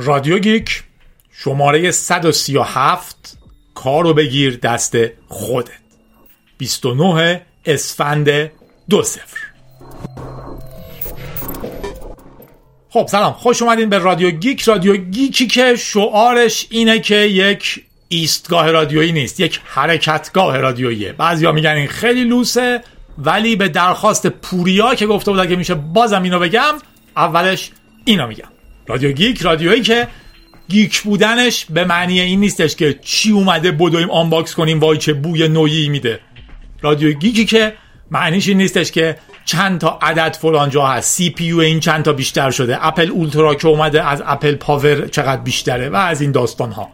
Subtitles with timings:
[0.00, 0.82] رادیو گیک
[1.32, 3.38] شماره 137
[3.74, 4.96] کارو بگیر دست
[5.28, 5.70] خودت.
[6.58, 8.50] 29 اسفند
[8.90, 9.38] دو سفر
[12.90, 13.32] خب سلام.
[13.32, 14.62] خوش اومدین به رادیو گیک.
[14.62, 21.12] رادیو گیکی که شعارش اینه که یک ایستگاه رادیویی نیست یک حرکتگاه رادیوییه.
[21.12, 22.82] بعضیا میگن این خیلی لوسه
[23.18, 26.74] ولی به درخواست پوریا که گفته بود اگه میشه بازم اینو بگم
[27.16, 27.70] اولش
[28.04, 28.57] اینو میگم.
[28.88, 30.08] رادیو گیک رادیویی که
[30.68, 35.48] گیک بودنش به معنی این نیستش که چی اومده بدویم unbox کنیم وای چه بوی
[35.48, 36.20] نویی میده.
[36.82, 37.74] رادیو گیکی که
[38.10, 41.14] معنیش این نیستش که چند تا عدد فلان جا هست.
[41.14, 42.86] CPU این چند تا بیشتر شده.
[42.86, 46.90] اپل Ultra که اومده از اپل Power چقدر بیشتره و از این داستان ها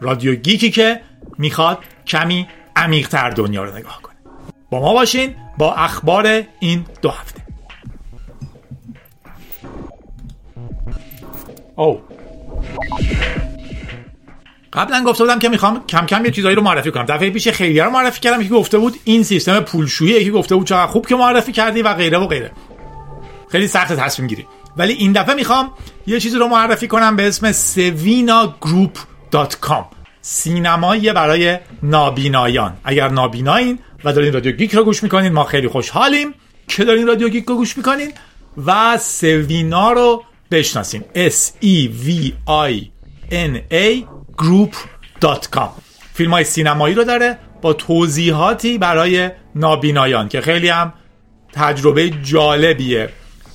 [0.00, 1.00] رادیو گیکی که
[1.38, 4.16] می‌خواد کمی عمیقتر دنیا رو نگاه کنه.
[4.70, 7.45] با ما باشین با اخبار این دو هفته.
[11.76, 12.02] او
[14.72, 17.04] قبلا گفته بودم که می‌خوام کم کم یه چیزایی رو معرفی کنم.
[17.04, 20.66] دفعه پیش خیلی رو معرفی کردم یکی گفته بود این سیستم پولشویی یکی گفته بود
[20.66, 22.52] چقدر خوب که معرفی کردی و غیره و غیره.
[23.52, 24.46] خیلی سخت تصمیم گیری.
[24.76, 25.70] ولی این دفعه می‌خوام
[26.06, 29.84] یه چیزی رو معرفی کنم به اسم sevinaGroup.com
[30.20, 32.76] سینمای برای نابینایان.
[32.84, 36.34] اگر نابینایین و دارین رادیو گیک رو گوش می‌کنین ما خیلی خوشحالیم
[36.68, 38.12] که دارین رادیو گیک رو گوش می‌کنین
[38.66, 42.84] و سوینا رو بشناسین S E V I
[43.30, 44.04] N A
[44.42, 45.68] group.com
[46.14, 50.92] فیلم های سینمایی رو داره با توضیحاتی برای نابینایان که خیلی هم
[51.52, 53.08] تجربه جالبیه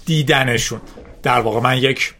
[0.06, 0.81] دیدنشون.
[1.23, 2.14] در واقع من یک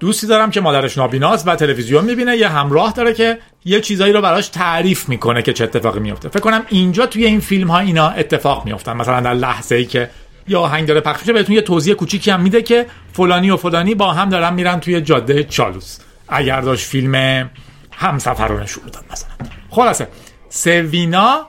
[0.00, 2.36] دوستی دارم که مادرش نابیناست و تلویزیون می‌بینه.
[2.36, 6.40] یه همراه داره که یه چیزایی رو براش تعریف می‌کنه که چه اتفاقی میفته فکر
[6.40, 10.10] کنم اینجا توی این فیلم ها اینا اتفاق میفتن مثلا در لحظه ای که
[10.48, 13.94] یا آهنگ داره پخش میشه بهتون یه توضیح کوچیکی هم میده که فلانی و فلانی
[13.94, 15.98] با هم دارن میرن توی جاده چالوس.
[16.28, 17.50] اگر داشت فیلم
[17.92, 19.30] همسفرانه شروع داد مثلا.
[19.70, 20.08] خلاصه
[20.48, 21.46] سوینا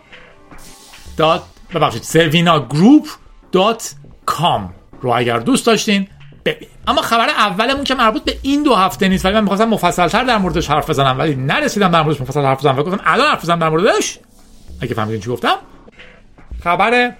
[1.17, 1.43] dot
[1.75, 3.07] ببخشید سوینا group
[3.51, 3.93] dot
[4.25, 6.07] com رو اگر دوست داشتین
[6.45, 10.23] ببین اما خبر اولمون که مربوط به این دو هفته نیست ولی من می‌خواستم مفصلتر
[10.23, 12.79] در موردش حرف بزنم ولی نرسیدم در موردش مفصل حرف بزنم.
[12.79, 14.19] و گفتم الان حرف بزنم در موردش.
[14.81, 15.55] اگه فهمیدین چی گفتم.
[16.63, 17.13] خبر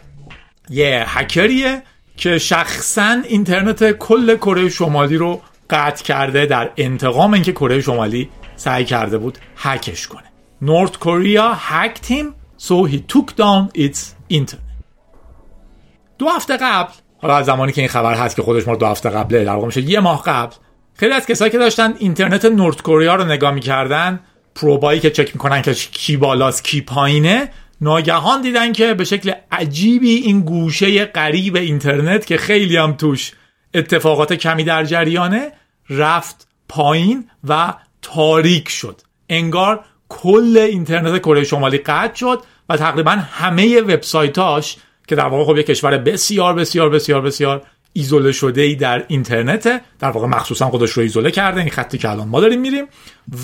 [0.70, 1.84] یه هکریه
[2.18, 8.86] که شخصا اینترنت کل کره شمالی رو قطع کرده در انتقام اینکه کره شمالی سعی
[8.86, 10.24] کرده بود هکش کنه.
[10.62, 12.25] نورت کوریا هکت him
[12.58, 14.00] so he took down its
[14.34, 14.66] internet.
[16.18, 19.09] دو هفته قبل حالا از زمانی که این خبر هست که خودش ما دو هفته
[19.09, 20.56] قبله در میشه یه ماه قبل
[20.94, 24.20] خیلی از کسایی که داشتن اینترنت نورت کوریا رو نگاه می‌کردن
[24.56, 27.50] پروبایی که چک می‌کنن که کی بالاست کی پایینه
[27.81, 33.31] ناگهان دیدن که به شکل عجیبی این گوشه غریب اینترنت که خیلی هم توش
[33.74, 35.52] اتفاقات کمی در جریانه
[35.90, 39.02] رفت پایین و تاریک شد.
[39.30, 45.57] انگار کل اینترنت کره شمالی قطع شد و تقریبا همه وبسایتاش که در واقع خب
[45.57, 47.62] یه کشور بسیار بسیار بسیار بسیار
[47.94, 52.09] ایزوله شده ای در اینترنت در واقع مخصوصا خودش رو ایزوله کرده این خطی که
[52.09, 52.86] الان ما داریم میریم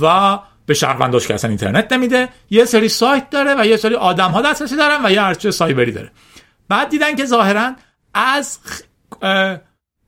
[0.01, 4.31] و به شهرونداش که اصلا اینترنت نمیده یه سری سایت داره و یه سری آدم
[4.31, 6.11] ها دسترسی دارن و یه ارتش سایبری داره.
[6.69, 7.75] بعد دیدن که ظاهرا
[8.13, 8.59] از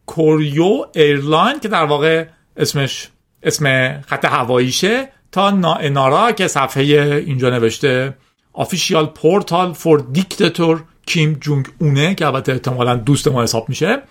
[0.06, 2.26] کوریو airline که در واقع
[2.58, 3.10] اسمش
[3.44, 6.84] اسم خط هواییشه تا نارا که صفحه
[7.28, 8.18] اینجا نوشته
[8.54, 14.02] official portal for dictator کیم جونگ اونه که البته احتمالا دوست ما حساب میشه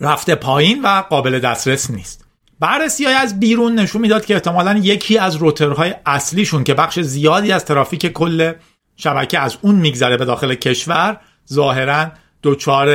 [0.00, 2.25] رفته پایین و قابل دسترس نیست.
[2.60, 7.52] بررسی های از بیرون نشون می‌داد که احتمالا یکی از روترهای اصلیشون که بخش زیادی
[7.52, 8.52] از ترافیک کل
[8.96, 11.20] شبکه از اون میگذره به داخل کشور
[11.52, 12.12] ظاهرا
[12.42, 12.88] دچار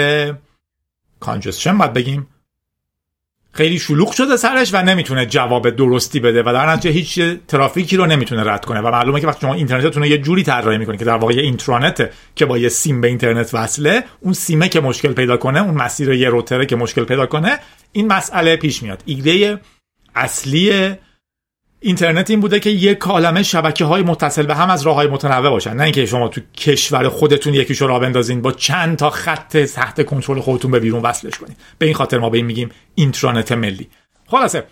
[1.20, 2.28] کانجسشن باید بگیم.
[3.54, 8.06] خیلی شلوغ شده سرش و نمی‌تونه جواب درستی بده و در نتیجه هیچ ترافیکی رو
[8.06, 8.80] نمی‌تونه رد کنه.
[8.80, 11.42] و معلومه که وقتی شما اینترنتتون رو یه جوری طراحی می‌کنید که در واقع یه
[11.42, 15.74] اینترنت که با یه سیم به اینترنت وصله اون سیمه که مشکل پیدا کنه اون
[15.74, 17.60] مسیر یه روتره که مشکل پیدا کنه
[17.92, 19.04] این مسئله پیش میاد.
[19.06, 19.60] ایده
[20.16, 20.96] اصلی
[21.84, 25.50] اینترنت این بوده که یک کالمه شبکه های متصل به هم از راه های متنوع
[25.50, 25.74] باشن.
[25.74, 30.40] نه اینکه شما تو کشور خودتون یکیشو راه بندازین با چند تا خط تحت کنترل
[30.40, 31.56] خودتون به بیرون وصلش کنین.
[31.78, 33.90] به این خاطر ما به این میگیم اینترنت ملی.
[34.28, 34.64] خلاصه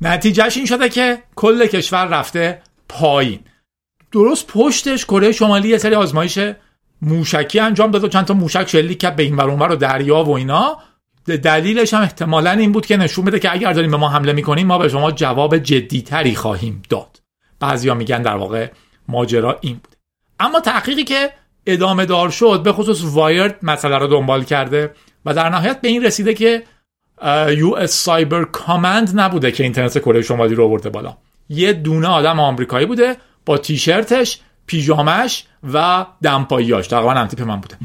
[0.00, 3.40] نتیجهش این شده که کل کشور رفته پایین.
[4.12, 6.38] درست پشتش کره شمالی یه سری آزمایش
[7.02, 10.30] موشکی انجام داد و چند تا موشک شلیک کرد به این ور و دریا و
[10.30, 10.78] اینا.
[11.26, 14.66] دلیلش هم احتمالا این بود که نشون بده که اگر داریم به ما حمله می‌کنیم
[14.66, 17.20] ما به شما جواب جدیتری خواهیم داد.
[17.60, 18.68] بعضیا میگن در واقع
[19.08, 19.96] ماجرا این بود.
[20.40, 21.30] اما تحقیقی که
[21.66, 24.90] ادامه دار شد به خصوص وایرد مسئله رو دنبال کرده
[25.24, 26.62] و در نهایت به این رسیده که
[27.56, 31.16] یو اس سایبر کامند نبوده که اینترنت کره شمالی رو آورده بالا.
[31.48, 37.76] یه دونه آدم آمریکایی بوده با تیشرتش پیژامش و دمپاییاش تقریبا هم تیپ من بوده.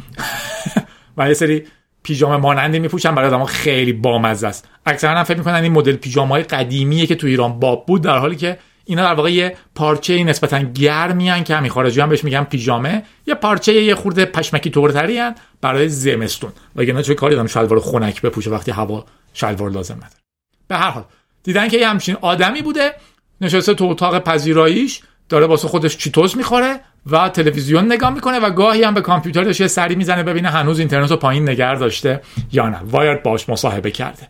[1.18, 1.64] و یه سری
[2.04, 4.68] پیژامه مانندی میپوشن برای آدم‌ها خیلی بامزه است.
[4.86, 8.36] اکثرا هم فکر می‌کنن این مدل پیژامه‌های قدیمیه که تو ایران باب بود در حالی
[8.36, 13.04] که اینا در واقع یه پارچه نسبتا گرمی که همین خارجی هم بهش میگن پیژامه
[13.28, 15.22] یه پارچه یه خورده پشمکی طورتری
[15.62, 16.52] برای زمستون.
[16.76, 20.22] وگرنه چه کاری دارم شلوار خنک بپوشه وقتی هوا شلوار لازم نداره.
[20.68, 21.04] به هر حال
[21.44, 22.94] دیدن که یه همچین آدمی بوده
[23.42, 25.02] نشسته تو اتاق پذیراییش
[25.32, 29.68] داره واسه خودش چیتوز می‌خوره و تلویزیون نگاه می‌کنه و گاهی هم به کامپیوترش یه
[29.68, 32.80] سری می‌زنه ببینه هنوز اینترنت رو پایین نگه داشته یا نه.
[32.84, 34.28] وایرد باش مصاحبه کرده.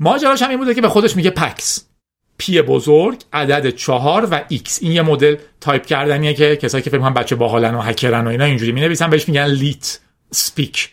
[0.00, 1.86] ماجراش هم این بوده که به خودش میگه پکس.
[2.38, 4.78] P بزرگ عدد چهار و X.
[4.82, 8.30] این یه مدل تایپ کردنیه که کسایی که فکر کنن بچه باحالن و هکرن و
[8.30, 9.98] اینا اینجوری می‌نویسن بهش میگن leet
[10.30, 10.90] speak.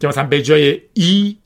[0.00, 1.36] که مثلا به جای E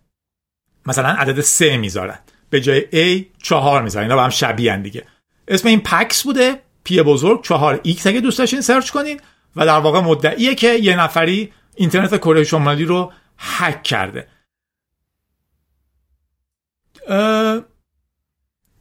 [0.87, 2.19] مثلا عدد سه می‌ذارن.
[2.51, 4.05] به جای A چهار می‌ذارن.
[4.05, 5.05] اینا با هم شبیه دیگه.
[5.51, 6.63] اسم این پکس بوده.
[6.85, 9.21] P بزرگ چهار X اگه دوست داشتین search کنین.
[9.57, 14.29] و در واقع مدعیه که یه نفری اینترنت کره شمالی رو هک کرده.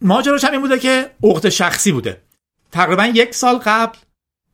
[0.02, 2.22] ماجراش هم این بوده که حقد شخصی بوده.
[2.72, 3.98] تقریبا یک سال قبل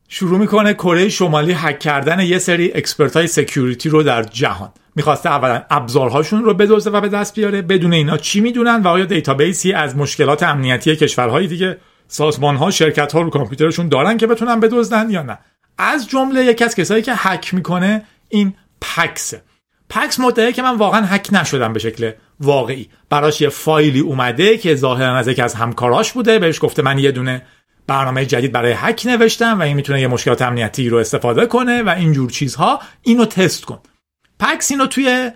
[0.07, 4.71] شروع می‌کنه کره شمالی هک کردن یه سری expert های security رو در جهان.
[4.95, 9.05] می‌خواسته اولا ابزارهاشون رو بدزده و به دست بیاره بدون اینا چی می‌دونن و آیا
[9.05, 14.27] database ی از مشکلات امنیتی کشورهای دیگه سازمان ها شرکت ها رو کامپیوترشون دارن که
[14.27, 15.37] بتونن بدزدن یا نه.
[15.77, 19.41] از جمله یکی از کسایی که هک می‌کنه این پکسه
[19.89, 22.89] پکس مدعیه که من واقعا هک نشدم به شکل واقعی.
[23.09, 26.39] براش یه فایلی اومده که ظاهرا از یکی از همکاراش بوده.
[26.39, 27.41] بهش گفته من یه دونه
[27.87, 31.89] برنامه جدید برای هک نوشتم و این می‌تونه یه مشکلات امنیتی رو استفاده کنه و
[31.89, 32.79] اینجور چیزها.
[33.01, 33.79] اینو تست کن.
[34.39, 35.31] پکس اینو توی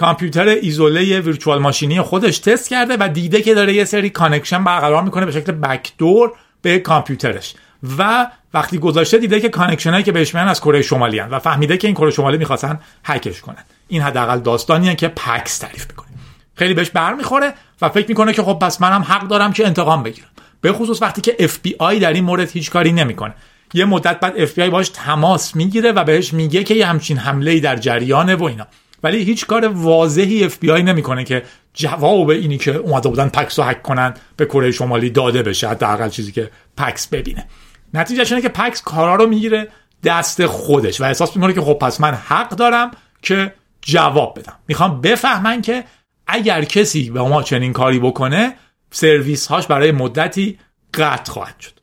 [0.00, 4.64] کامپیوتر ایزوله virtual machine ی خودش تست کرده و دیده که داره یه سری connection
[4.64, 6.32] برقرار می‌کنه به شکل backdoor
[6.62, 7.54] به کامپیوترش.
[7.98, 11.38] و وقتی گذاشته دیده که connection هایی که بهش میان از کره شمالی هن و
[11.38, 13.64] فهمیده که این کره شمالی می‌خواستن هکش کنن.
[13.88, 16.08] این حداقل داستانیه که پکس تعریف می‌کنه.
[16.54, 20.28] خیلی بهش برمیخوره و فکر می‌کنه که خب پس منم حق دارم که انتقام بگیرم.
[20.60, 23.34] به خصوص وقتی که FBI در این مورد هیچ کاری نمی‌کنه.
[23.74, 27.76] یه مدت بعد FBI باش تماس می‌گیره و بهش میگه که یه همچین حمله در
[27.76, 28.66] جریانه و اینا.
[29.02, 31.42] ولی هیچ کار واضحی اف بی آی نمی‌کنه که
[31.74, 36.08] جواب اینی که اومده بودن پکس رو هک کنن به کره شمالی داده بشه حداقل
[36.08, 37.46] چیزی که پکس ببینه.
[37.94, 39.68] نتیجه اینه که پکس کارا رو می‌گیره
[40.04, 42.90] دست خودش و احساس می‌کنه که خب پس من حق دارم
[43.22, 44.56] که جواب بدم.
[44.68, 45.84] می‌خوام بفهمن که
[46.26, 48.54] اگر کسی به ما چنین کاری بکنه
[48.90, 50.58] سرویس هاش برای مدتی
[50.94, 51.80] قطع خواهد شد.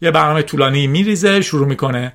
[0.00, 2.12] یه برنامه طولانی میریزه شروع می‌کنه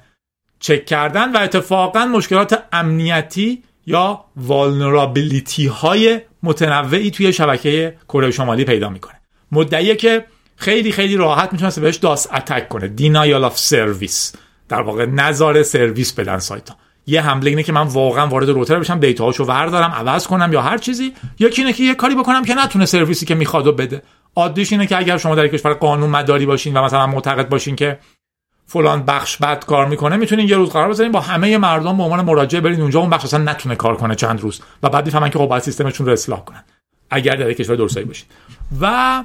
[0.59, 8.89] چک کردن و اتفاقا مشکلات امنیتی یا vulnerability های متنوعی توی شبکه کره شمالی پیدا
[8.89, 9.21] می‌کنه.
[9.51, 12.87] مدعیه که خیلی خیلی راحت می‌تونست بهش DoS attack کنه.
[12.87, 14.33] denial of service
[14.69, 16.75] در واقع نظار سرویس بدن سایت ها.
[17.07, 20.77] یه حمله اینه که من واقعا وارد روتر بشم دیتاهاشو وردارم عوض کنم یا هر
[20.77, 21.13] چیزی.
[21.39, 24.01] یکی اینه که یه کاری بکنم که نتونه سرویسی که می‌خواد بده.
[24.35, 27.99] عادیش اینه که اگر شما در کشور قانون مداری باشین و مثلا معتقد باشین که
[28.67, 32.25] فلان بخش بد کار می‌کنه می‌تونین یه روز قرار بذارین با همه مردم به عنوان
[32.25, 35.39] مراجعه برین اونجا اون بخش اصلا نتونه کار کنه چند روز و بعد می‌فهمن که
[35.39, 36.63] خب باید سیستمشون رو اصلاح کنن.
[37.09, 38.27] اگر در کشور درستایی باشین.
[38.81, 39.23] و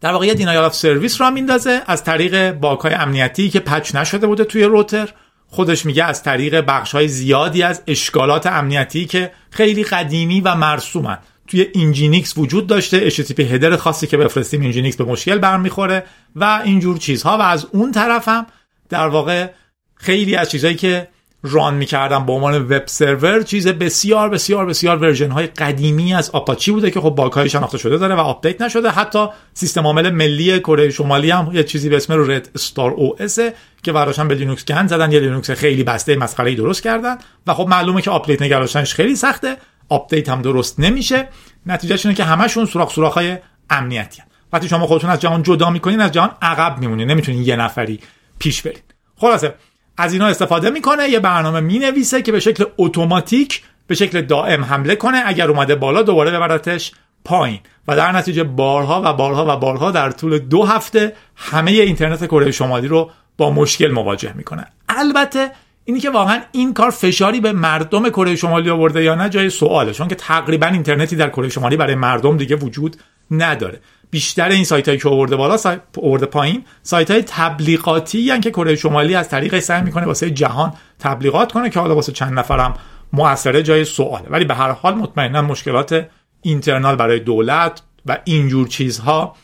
[0.00, 4.44] در واقع denial of service را میندازه از طریق باگای امنیتی که patch نشده بوده
[4.44, 5.08] توی router.
[5.50, 11.18] خودش میگه از طریق بخش های زیادی از اشکالات امنیتی که خیلی قدیمی و مرسومن.
[11.48, 16.04] توی Nginx وجود داشته HTTP header خاصی که بفرستیم Nginx به مشکل برمیخوره
[16.36, 17.38] و اینجور چیزها.
[17.38, 18.46] و از اون طرف هم
[18.88, 19.50] در واقع
[19.94, 21.08] خیلی از چیزهایی که
[21.42, 26.72] run می‌کردم به عنوان web server چیز بسیار بسیار بسیار version های قدیمی از آپاچی
[26.72, 28.90] بوده که خب باگ شناخته شده داره و update نشده.
[28.90, 33.38] حتی سیستم عامل ملی کره شمالی هم یه چیزی به اسم Red Star OS
[33.82, 35.12] که باش هم به لینوکس گند زدن.
[35.12, 37.18] یه لینوکس خیلی بسته مسخره درست کردن.
[37.46, 39.56] و خب معلومه که update نگه داشتنش خیلی سخته.
[39.88, 41.28] update هم درست نمیشه.
[41.66, 43.36] نتیجهش اینه که همشون سوراخ سوراخ های
[43.70, 44.28] امنیتی هن.
[44.52, 47.10] وقتی شما خودتون از جهان جدا می‌کنین از جهان عقب میمونین.
[47.10, 48.00] نمی‌تونین یه نفری
[48.38, 48.82] پیش برین.
[49.16, 49.54] خلاصه
[49.96, 54.96] از اینا استفاده می‌کنه یه برنامه می‌نویسه که به شکل اتوماتیک به شکل دائم حمله
[54.96, 55.22] کنه.
[55.26, 56.92] اگر اومده بالا دوباره ببرتش
[57.24, 57.60] پایین.
[57.88, 62.50] و در نتیجه بارها و بارها و بارها در طول دو هفته همه اینترنت کره
[62.50, 64.66] شمالی رو با مشکل مواجه می‌کنه.
[64.88, 65.50] البته
[65.88, 69.92] اینی که واقعا این کار فشاری به مردم کره شمالی آورده یا نه جای سواله.
[69.92, 72.96] چون که تقریبا اینترنتی در کره شمالی برای مردم دیگه وجود
[73.30, 73.80] نداره.
[74.10, 78.76] بیشتر این سایت هایی که آورده بالا سایت آورده پایین سایت های تبلیغاتی که کره
[78.76, 82.74] شمالی از طریق سعی می‌کنه واسه جهان تبلیغات کنه که حالا واسه چند نفرم
[83.12, 84.26] موثره جای سواله.
[84.30, 86.06] ولی به هر حال مطمئنا مشکلات
[86.42, 89.36] اینترنال برای دولت و اینجور چیزها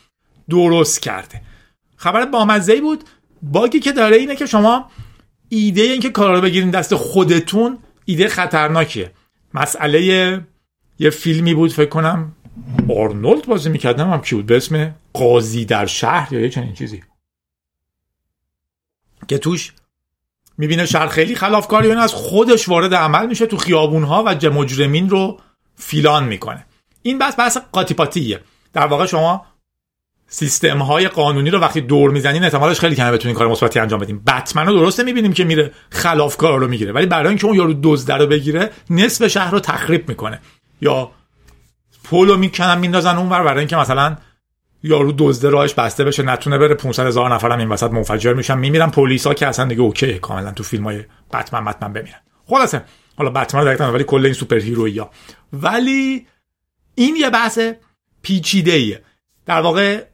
[0.51, 1.41] درست کرده.
[1.97, 3.05] خبر بامزه بود.
[3.43, 4.91] باگی که داره اینه که شما
[5.49, 9.13] ایده این که کارا رو بگیرین دست خودتون ایده خطرناکیه.
[9.55, 10.03] مسئله
[10.99, 12.33] یه فیلمی بود فکر کنم
[12.97, 17.03] آرنولد بازی می‌کردم هم کی بود به اسم قاضی در شهر یا یه چنین چیزی.
[19.29, 19.73] که توش
[20.59, 25.41] می‌بینه شهر خیلی خلافکاری از خودش وارد عمل میشه تو خیابونها و مجرمین رو
[25.77, 26.67] فیلان می‌کنه.
[27.03, 28.39] این بس بحث قاطی
[28.73, 29.47] در واقع شما
[30.27, 34.25] سیستم های قانونی رو وقتی دور می‌زنین احتمالش خیلی کمه بتونین کار مثبتی انجام بدین.
[34.25, 38.13] بتمن رو درسته می‌بینیم که میره خلافکار رو می‌گیره ولی برای اینکه اون یارو دزد
[38.13, 40.41] رو بگیره نصف شهر رو تخریب می‌کنه.
[40.81, 41.11] یا
[42.05, 44.17] پولو می‌کنن میندازن اونور برای اینکه مثلا
[44.83, 48.91] یارو دزده راهش بسته بشه نتونه بره 500 هزار نفرم این وسط منفجر میشن میمیرن
[48.91, 52.21] پلیسا که اصلا دیگه okay کاملا تو فیلم های بتمن بتمن بمیرن.
[52.47, 52.83] خلاصه
[53.17, 55.11] حالا بتمن دقیقاً ولی کل این superhero یا
[55.53, 56.27] ولی
[56.95, 57.59] این یه بحث
[58.23, 59.03] پیچیده
[59.47, 60.05] در واقع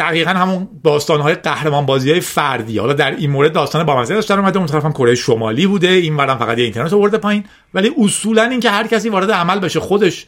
[0.00, 0.68] دقیقا همون
[1.08, 2.78] های قهرمان بازی های فردی.
[2.78, 5.88] حالا در این مورد داستان با مزه داشتن اومده اون طرف هم کره شمالی بوده
[5.88, 7.44] این ورم فقط یه اینترنت آورده پایین.
[7.74, 10.26] ولی اصولا اینکه هر کسی وارد عمل بشه خودش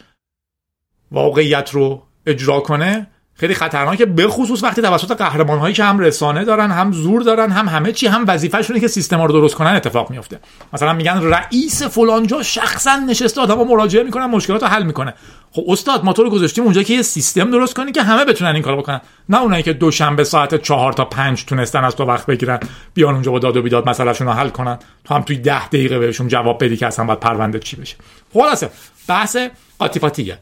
[1.13, 3.07] واقعیت رو اجرا کنه
[3.43, 7.51] خیلی خطرناکه به خصوص وقتی توسط قهرمان هایی که هم رسانه دارن هم زور دارن
[7.51, 10.41] هم همه چی هم وظیفه‌شونه که سیستم رو درست کنن اتفاق میفته
[10.73, 15.15] مثلا میگن رئیس فلانجا شخصا نشسته آدمو مراجعه می‌کنن مشکلات رو حل می‌کنه.
[15.53, 18.55] خب استاد ما تو رو گذاشتیم اونجا که یه سیستم درست کنی که همه بتونن
[18.55, 19.01] این کارو بکنن.
[19.29, 22.61] نه اونایی که دوشنبه ساعت چهار تا پنج تونستن از تو وقت بگیرن
[22.95, 24.79] بیان اونجا با داد و بیداد مسئلهشون رو حل کنن.
[25.05, 27.97] تو هم توی ده دقیقه بهشون جواب بدی که اصلا باید پرونده چی بشه.
[28.35, 28.71] خلاصه
[29.09, 29.37] بحث
[29.79, 30.33] قاطی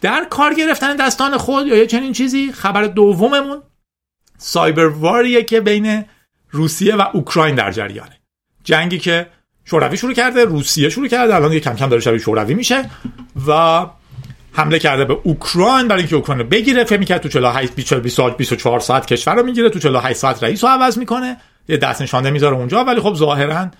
[0.00, 3.62] در کار گرفتن دستان خود یا یه چنین چیزی خبر دوممون
[4.38, 6.04] سایبر واریه که بین
[6.50, 8.20] روسیه و اوکراین در جریانه.
[8.64, 9.26] جنگی که
[9.64, 12.90] شوروی شروع کرده روسیه شروع کرده الان یه کم کم داره شبیه شوروی میشه
[13.48, 13.86] و
[14.52, 16.84] حمله کرده به اوکراین برای اینکه اوکراین رو بگیره.
[16.84, 17.72] فکر می‌کرد تو 48
[18.36, 21.36] 24 ساعت کشور رو می‌گیره تو 48 ساعت رئیس رو عوض می‌کنه.
[21.68, 23.70] یه دست نشانده می‌ذاره اونجا ولی خب ظاهرا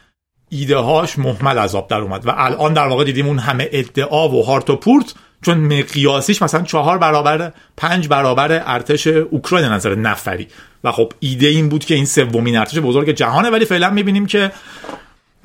[0.49, 4.45] ایده هاش محمل عذاب در اومد و الان در واقع دیدیم اون همه ادعا و
[4.45, 10.49] هارت و پورت چون مقیاسیش مثلا چهار برابر پنج برابر ارتش اوکراین نظر نفری.
[10.85, 14.53] و خب ایده این بود که این سومین ارتش بزرگ جهانه ولی فعلا می‌بینیم که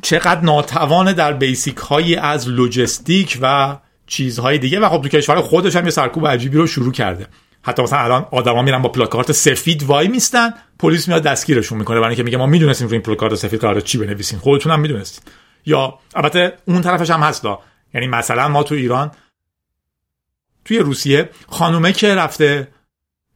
[0.02, 4.80] چقدر ناتوان در بیسیک هایی از لوجستیک و چیزهای دیگه.
[4.80, 7.28] و خب تو کشور خودش هم یه سرکوب عجیبی رو شروع کرده.
[7.62, 12.00] حتی مثلا الان آدما میرن با پلاکارت سفید وای میستن پلیس میاد دستگیرشون می‌کنه.
[12.00, 14.40] برای اینکه میگه ما می‌دونستیم رو این پلاکارت سفید قرار چی بنویسیم.
[14.40, 15.24] خودتون هم می‌دونستید.
[15.66, 17.46] یا البته اون طرفش هم هست
[17.94, 19.12] یعنی مثلا ما تو ایران
[20.66, 22.68] توی روسیه خانومه که رفته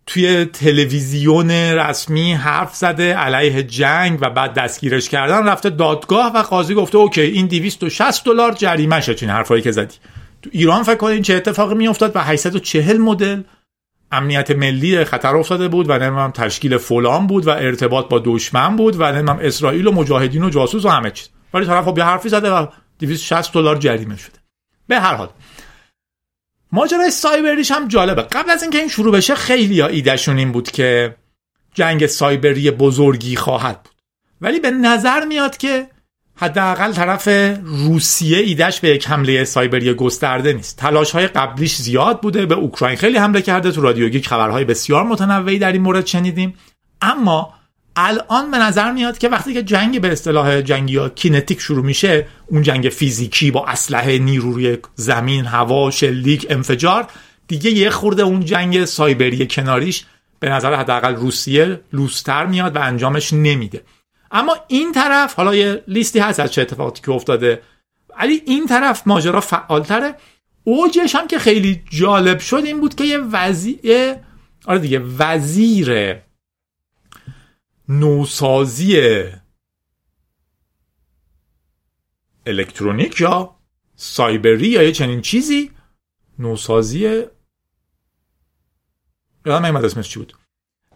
[0.06, 6.74] توی تلویزیون رسمی حرف زده علیه جنگ و بعد دستگیرش کردن رفته دادگاه و قاضی
[6.74, 9.96] گفته اوکی این 260 دلار جریمه شد این حرفایی که زدی.
[10.42, 13.42] تو ایران فکر کنین چه اتفاقی میافتاد و 840 مدل
[14.12, 18.96] امنیت ملی خطر افتاده بود و نمی‌دونم تشکیل فلان بود و ارتباط با دشمن بود
[19.00, 21.30] و نمی‌دونم اسرائیل و مجاهدین و جاسوس و همه چیز.
[21.54, 22.68] ولی طرف خب یه حرفی زده و
[23.00, 24.38] 260 دلار جریمه شده.
[24.88, 25.30] به هر حال
[26.72, 28.22] ماجرای سایبریش هم جالبه.
[28.22, 31.16] قبل از اینکه این شروع بشه خیلی ها ایدهشون این بود که
[31.74, 33.94] جنگ سایبری بزرگی خواهد بود.
[34.42, 35.88] ولی به نظر میاد که
[36.36, 37.28] حداقل طرف
[37.64, 40.78] روسیه ایدهش به یک حمله سایبری گسترده نیست.
[40.78, 43.72] تلاش های قبلیش زیاد بوده به اوکراین خیلی حمله کرده.
[43.72, 46.54] تو رادیو گیک خبرهای بسیار متنوعی در این مورد شنیدیم.
[47.02, 47.54] اما
[47.98, 52.28] الان به نظر میاد که وقتی که جنگ به اصطلاح جنگی یا کینتیک شروع میشه
[52.48, 57.08] اون جنگ فیزیکی با اسلحه نیروی زمین هوا شلیک انفجار
[57.48, 60.06] دیگه یه خورده اون جنگ سایبری کناریش
[60.40, 63.82] به نظر حداقل روسیه لوستر میاد و انجامش نمیده.
[64.32, 67.62] اما این طرف حالا یه لیستی هست از چه اتفاقاتی که افتاده
[68.20, 70.16] ولی این طرف ماجرا فعالتره.
[70.64, 74.16] اوجش هم که خیلی جالب شد این بود که یه وزیر
[74.66, 76.18] آره دیگه وزیر
[77.90, 79.24] نوسازی
[82.46, 83.56] الکترونیک یا
[83.96, 85.72] سایبری یا یه چنین چیزی
[86.40, 87.00] نوسازی
[89.46, 90.34] یادم نمیاد اسمش چی بود.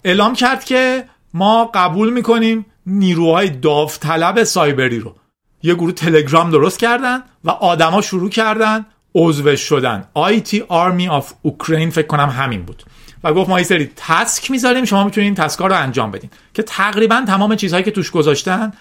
[0.04, 5.16] اعلام کرد که ما قبول می‌کنیم نیروهای داوطلب سایبری رو.
[5.64, 10.10] یه گروه تلگرام درست کردن و آدما شروع کردن عضو شدن.
[10.16, 12.84] IT Army of Ukraine فکر کنم همین بود.
[13.24, 16.30] و گفت ما یه سری task می‌ذاریم شما می‌تونید این task ا رو انجام بدین.
[16.54, 18.72] که تقریبا تمام چیزهایی که توش گذاشتن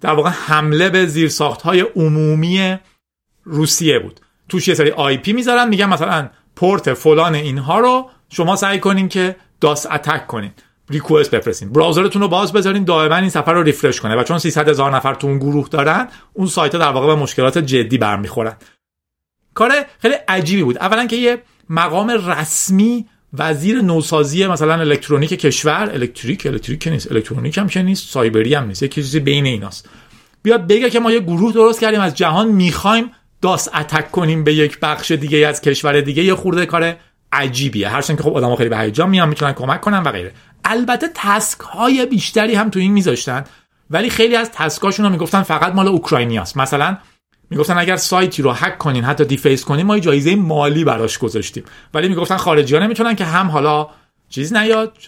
[0.00, 2.78] در واقع حمله به زیرساخت های عمومی
[3.44, 4.20] روسیه بود.
[4.48, 9.36] توش یه سری IP می‌ذارن میگن مثلا پورت فلان اینها رو شما سعی کنین که
[9.60, 10.50] DoS attack کنین.
[10.90, 11.72] request بفرستین.
[11.72, 14.16] browser تون رو باز بذارین دائما این صفحه رو refresh کنه.
[14.16, 17.58] و چون 300 هزار نفر تو اون گروه دارن اون سایت در واقع به مشکلات
[17.58, 18.56] جدی برمیخورن.
[19.54, 20.78] کار خیلی عجیبی بود.
[20.78, 27.68] اولا که یه مقام رسمی وزیر نوسازی مثلا الکترونیک کشور الکتریک الکتریک نیست الکترونیک هم
[27.68, 29.88] که نیست سایبری هم نیست یه چیزی بین ایناست.
[30.42, 33.10] بیاد بگه که ما یه گروه درست کردیم از جهان می‌خوایم
[33.42, 36.96] DoS attack کنیم به یک بخش دیگه از کشور دیگه یه خورده کار
[37.32, 37.88] عجیبیه.
[37.88, 40.32] هرچند که خب آدم‌ها خیلی به هیجان میان می‌تونن کمک کنن و غیره.
[40.64, 43.44] البته task های بیشتری هم تو این میذاشتن
[43.90, 46.56] ولی خیلی از task اشون رو می‌گفتن فقط مال اوکراینیاست.
[46.56, 46.96] مثلا
[47.50, 51.64] می‌گفتن اگر سایتی رو هک کنین حتی دیفیس کنین ما جایزه مالی براش گذاشتیم.
[51.94, 53.88] ولی می‌گفتن خارجی ها نمی‌تونن که هم حالا
[54.28, 54.98] چیز نیاد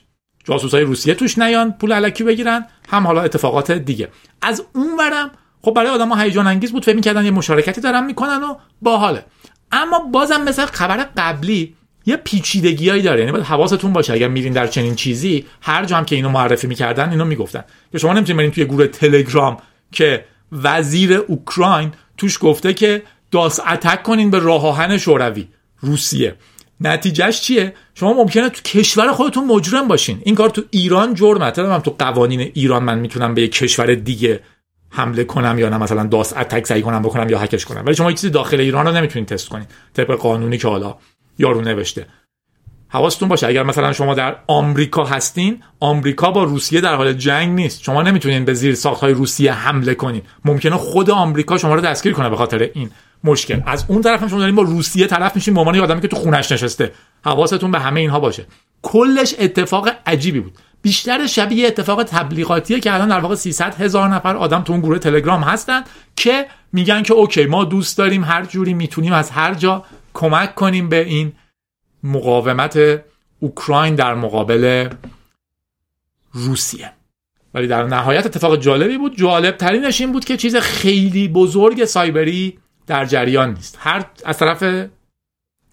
[0.44, 4.08] جاسوس های روسیه توش نیان پول علکی بگیرن هم حالا اتفاقات دیگه.
[4.42, 5.30] از اون ورم
[5.62, 9.24] خب برای آدم هیجان انگیز بود فکر می‌کردن یه مشارکتی دارن می‌کنن و باحاله.
[9.72, 13.20] اما بازم مثل خبر قبلی یه پیچیدگیایی داره.
[13.20, 16.66] یعنی باید حواستون باشه اگر میرین در چنین چیزی هر جا هم که اینو معرفی
[16.66, 17.64] می‌کردن اینو می‌گفتن.
[17.92, 19.56] که شما نمی‌تونید برین توی گروه تلگرام
[19.92, 25.48] که وزیر اوکراین توش گفته که داس اتک کنین به راه آهن شوروی.
[25.80, 26.34] روسیه.
[26.80, 30.20] نتیجهش چیه؟ شما ممکنه تو کشور خودتون مجرم باشین.
[30.24, 34.40] این کار تو ایران جرمه من تو قوانین ایران من می‌تونم به یک کشور دیگه
[34.90, 35.78] حمله کنم یا نه.
[35.78, 37.82] مثلا داس اتک سعی کنم بکنم یا هکش کنم.
[37.86, 39.66] ولی شما چیزی داخل ایران رو نمی‌تونید تست کنین.
[39.94, 40.96] طبق قانونی که حالا
[41.38, 42.06] یارو نوشته.
[42.92, 43.46] حواستون باشه.
[43.46, 47.82] اگر مثلا شما در آمریکا هستین آمریکا با روسیه در حال جنگ نیست.
[47.82, 50.22] شما نمی‌تونین به زیر ساخت های روسیه حمله کنین.
[50.44, 52.90] ممکنه خود آمریکا شما رو دستگیر کنه به خاطر این
[53.24, 53.60] مشکل.
[53.66, 56.16] از اون طرف هم شما دارین با روسیه طرف میشین به عنوان آدمی که تو
[56.16, 56.92] خونش نشسته.
[57.24, 58.46] حواستون به همه اینها باشه.
[58.82, 60.52] کلش اتفاق عجیبی بود.
[60.82, 64.98] بیشتر شبیه اتفاق تبلیغاتیه که الان در واقع 300 هزار نفر آدم تو اون گروه
[64.98, 65.82] تلگرام هستن
[66.16, 70.88] که میگن که اوکی ما دوست داریم هر جوری می‌تونیم از هر جا کمک کنیم
[70.88, 71.32] به این
[72.02, 72.78] مقاومت
[73.40, 74.88] اوکراین در مقابل
[76.32, 76.92] روسیه.
[77.54, 79.18] ولی در نهایت اتفاق جالبی بود.
[79.18, 83.78] جالب ترینش این بود که چیز خیلی بزرگ سایبری در جریان نیست.
[83.80, 84.88] هر از طرف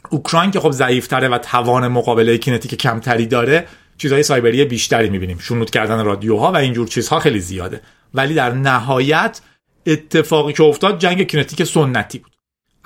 [0.10, 5.38] اوکراین که خب ضعیفتره و توان مقابله کینتیک کمتری داره چیزهای سایبری بیشتری می‌بینیم.
[5.38, 7.82] شنود کردن رادیوها و اینجور چیزها خیلی زیاده.
[8.14, 9.42] ولی در نهایت
[9.86, 12.37] اتفاقی که افتاد جنگ کینتیک سنتی بود.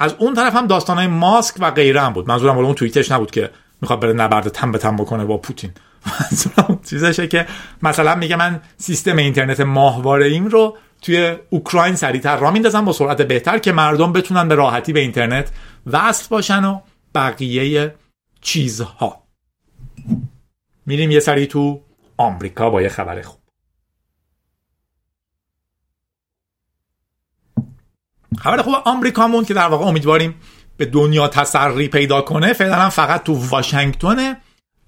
[0.02, 2.28] از اون طرف هم داستانهای ماسک و غیره هم بود.
[2.28, 3.50] منظورم اون توییتش نبود که
[3.82, 5.72] می‌خواد بره نبرد تن به تن بکنه با پوتین.
[6.22, 7.48] منظورم چیزشه که
[7.84, 13.22] مثلا میگه من سیستم اینترنت ماهواره این رو توی اوکراین سریعتر را میندازم با سرعت
[13.22, 15.52] بهتر که مردم بتونن به راحتی به اینترنت
[15.88, 16.80] وصل باشن و
[17.16, 17.96] بقیه
[18.42, 19.24] چیزها.
[20.86, 21.82] میریم یه سری تو
[22.18, 23.41] آمریکا با یه خبر خوب.
[28.40, 30.36] خبر خوب آمریکامون که در واقع امیدواریم
[30.78, 34.38] به دنیا تسری پیدا کنه فعلا فقط تو واشنگتونه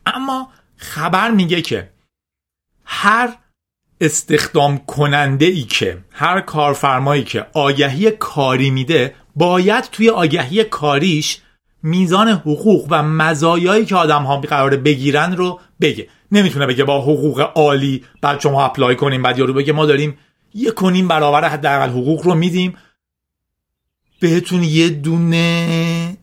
[0.06, 1.90] اما خبر میگه که
[2.86, 3.30] هر
[4.02, 11.42] استخدام کننده ای که هر کارفرمایی که آگهی کاری میده باید توی آگهی کاریش
[11.84, 16.08] میزان حقوق و مزایایی که آدم ها قراره بگیرن رو بگه.
[16.32, 20.18] نمی‌تونه بگه با حقوق عالی بعد شما اپلای کنیم بعد یارو بگه ما داریم
[20.54, 22.78] یه کنیم برابر حداقل حقوق رو میدیم.
[24.24, 26.18] بهتون یه دونه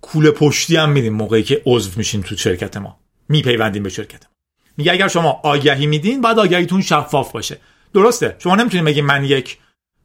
[0.00, 2.98] کوله پشتی هم میدیم موقعی که عضو میشین تو شرکت ما.
[3.28, 4.30] میپیوندیم به شرکت ما.
[4.76, 7.58] میگه اگر شما آگهی میدین باید آگهیتون شفاف باشه.
[7.94, 9.58] درسته؟ شما نمی‌تونید بگید من یک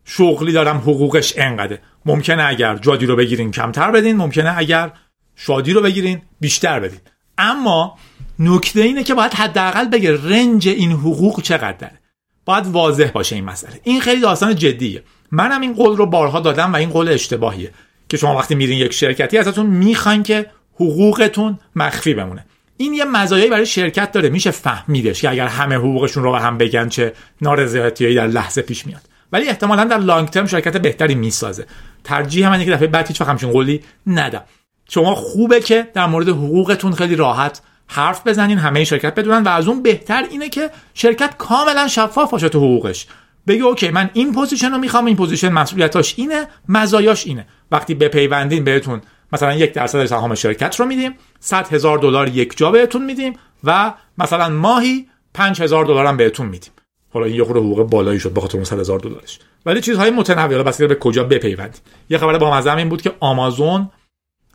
[0.06, 1.82] شغلی دارم حقوقش انقدره.
[2.06, 4.92] ممکنه اگر جادی رو بگیرین کمتر بدین ممکنه اگر
[5.36, 7.00] شادی رو بگیرین بیشتر بدین.
[7.38, 7.98] اما
[8.40, 12.00] نکته اینه که باید حداقل بگه رنج این حقوق چقدره.
[12.46, 13.80] باید واضح باشه این مسئله.
[13.84, 15.04] این خیلی داستان جدیه.
[15.32, 17.72] منم این قول رو بارها دادم و این قول اشتباهیه
[18.10, 22.46] که شما وقتی میرین یک شرکتی ازتون می‌خواین که حقوقتون مخفی بمونه.
[22.78, 26.58] این یه مزایایی برای شرکت داره میشه فهمیدش که اگر همه حقوقشون رو به هم
[26.58, 29.02] بگن چه نارضایتیایی در لحظه پیش میاد.
[29.32, 31.66] ولی احتمالا در long term شرکت بهتری می‌سازه.
[32.04, 34.44] ترجیح من که دفعه بعد هیچ همچین قولی ندم.
[34.90, 39.68] شما خوبه که در مورد حقوقتون خیلی راحت حرف بزنین همه شرکت بدونن و از
[39.68, 43.08] اون بهتر اینه که شرکت کاملا شفاف باشه تو حقوقش.
[43.47, 47.47] بگه okay من این position رو می‌خوام این position مسئولیتاش اینه مزایاش اینه.
[47.71, 49.01] وقتی بپیوندین بهتون
[49.33, 53.33] مثلا یک درصد سهام شرکت رو میدیم 100 هزار دلار یک جا بهتون میدیم
[53.63, 56.71] و مثلا ماهی 5 هزار دلار هم بهتون میدیم.
[57.13, 59.39] حالا این یه خورده حقوق بالایی شد بخاطر اون 100 هزار دلارش.
[59.65, 63.89] ولی چیزهای متنوع بس به کجا بپیوندید یه خبر با مزه این بود که آمازون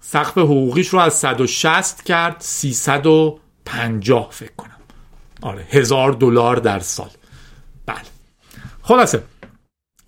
[0.01, 4.71] سقف حقوقیش رو از 160 کرد 350 فکر کنم.
[5.43, 7.11] آره هزار دلار در سال.
[7.87, 8.12] بله.
[8.83, 9.23] خلاصه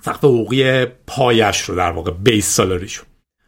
[0.03, 3.03] سقف حقوقی پایش رو در واقع بیس سالاریشو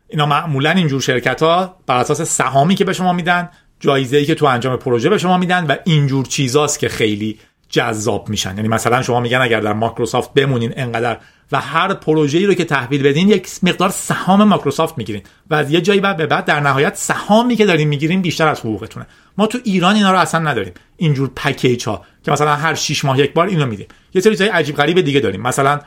[0.09, 3.49] اینا معمولا اینجور شرکت ها بر اساس سهامی که به شما میدن
[3.81, 8.29] جایزه ای که تو انجام پروژه به شما میدن و اینجور چیزاست که خیلی جذاب
[8.29, 8.57] میشن.
[8.57, 11.19] یعنی مثلا شما میگن اگر در مایکروسافت بمونین انقدر
[11.53, 15.81] و هر پروژه‌ای رو که تحویل بدین یک مقدار سهام مایکروسافت می‌گیرین و از یه
[15.81, 19.07] جایی بعد به بعد در نهایت سهامی که دارین می‌گیرین بیشتر از حقوقتونه.
[19.38, 20.72] ما تو ایران اینا رو اصلا نداریم.
[20.96, 23.87] اینجور package ها که مثلا هر 6 ماه یک بار اینو میدیم.
[24.14, 25.42] یه سری چیزای عجیب غریب دیگه داریم.
[25.42, 25.81] مثلا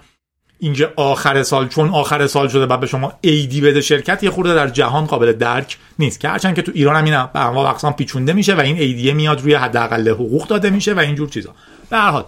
[0.59, 4.55] اینجا آخر سال چون آخر سال شده بعد به شما عیدی بده شرکت یه خورده
[4.55, 6.19] در جهان قابل درک نیست.
[6.19, 9.41] که هرچند که تو ایران هم به انواع اقسام پیچونده میشه و این عیدی میاد
[9.41, 11.55] روی حداقل حقوق داده میشه و اینجور چیزا.
[11.89, 12.25] به هر حال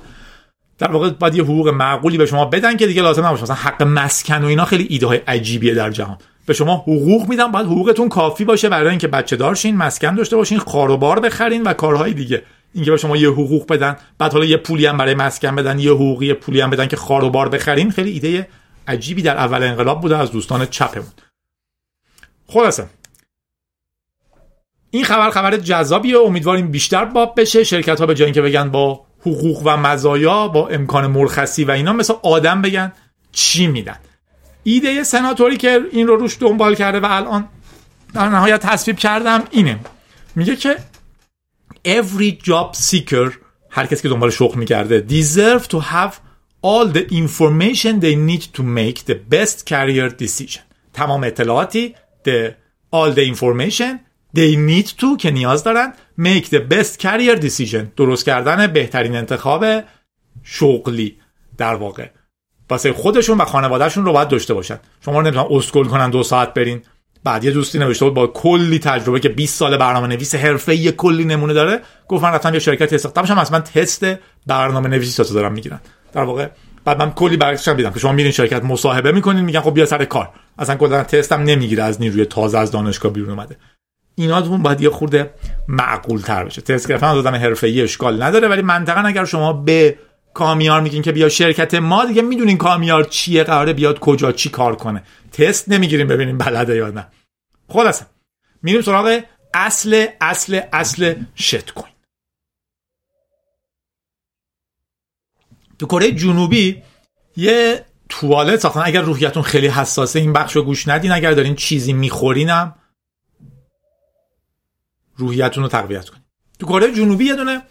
[0.77, 3.43] در واقع باید یه حقوق معقولی به شما بدن که دیگه لازم نباشه.
[3.43, 6.17] مثلا حق مسکن و اینا خیلی ایده های عجیبیه در جهان.
[6.45, 10.59] به شما حقوق میدن باید حقوقتون کافی باشه برای اینکه بچه دارشین مسکن داشته باشین
[10.59, 12.43] خاروبار بخرین و کارهای دیگه.
[12.73, 15.91] اینکه به شما یه حقوق بدن بعد حالا یه پولی هم برای مسکن بدن یه
[15.91, 18.47] حقوقی پولی هم بدن که خاروبار بخرین خیلی ایده
[18.87, 21.11] عجیبی در اول انقلاب بوده از دوستان چپمون.
[22.47, 22.85] خلاصه.
[24.91, 27.63] این خبر خبر جذابیه امیدواریم بیشتر باب بشه.
[27.63, 31.93] شرکت ها به جای اینکه بگن با حقوق و مزایا با امکان مرخصی و اینا
[31.93, 32.93] مثل آدم بگن
[33.31, 33.97] چی میدن.
[34.63, 37.47] ایده سناتوری که این رو روش دنبال کرده و الان
[38.13, 39.79] در نهایت تصویب کردم اینه.
[40.35, 40.77] میگه که
[41.87, 43.31] every job seeker
[43.69, 46.13] هر کسی که دنبال شغل می‌کرده deserve to have
[46.63, 50.59] all the information they need to make the best career decision.
[50.93, 51.95] تمام اطلاعاتی
[52.27, 52.51] the
[52.95, 53.99] all the information
[54.35, 57.85] they need to که نیاز دارن make the best career decision.
[57.97, 59.65] درست کردن بهترین انتخاب
[60.43, 61.17] شغلی
[61.57, 62.07] در واقع.
[62.71, 64.79] واسه خودشون و خانوادهشون رو باید داشته باشن.
[65.05, 66.81] شما نمی‌تونن اسکول کنن دو ساعت برین.
[67.23, 71.25] بعد یه دوستی نوشته بود با کلی تجربه که 20 سال برنامه نویس حرفه‌ای کلی
[71.25, 71.79] نمونه داره.
[72.07, 74.05] گفت من رفتم یه شرکت استخدام شدم اصلا تست
[74.47, 75.79] برنامه نویسی تا دارم می‌گیرن
[76.13, 76.47] در واقع
[76.85, 80.05] بعد من کلی برگشتم دیدم که شما میرین شرکت مصاحبه می‌کنین میگن خب بیا سر
[80.05, 80.29] کار.
[80.59, 83.57] اصلا کلا تستم نمی‌گیره از نیروی تازه از دانشگاه بیرون اومده.
[84.15, 85.33] ایناتون باید یه خورده
[85.67, 86.61] معقول تر بشه.
[86.61, 89.97] تست گرفتن از آدم حرفه‌ای اشکال نداره ولی منطقا اگر شما به
[90.33, 94.75] کامیار میگین که بیا شرکت ما دیگه می‌دونین کامیار چیه قراره بیاد کجا چی کار
[94.75, 95.03] کنه.
[95.31, 97.07] تست نمی‌گیریم ببینیم بلده یا نه.
[97.69, 98.05] خلاصه
[98.61, 99.21] میریم سراغ
[99.53, 101.93] اصل اصل اصل شت کوین
[105.79, 106.83] تو کره جنوبی
[107.37, 108.81] یه توالت ساختن.
[108.83, 111.11] اگر روحیتون خیلی حساسه این بخش رو گوش ندین.
[111.11, 112.75] اگر دارین چیزی میخورینم
[115.15, 116.23] روحیتون رو تقویت کنید
[116.59, 117.61] تو کره جنوبی یه دونه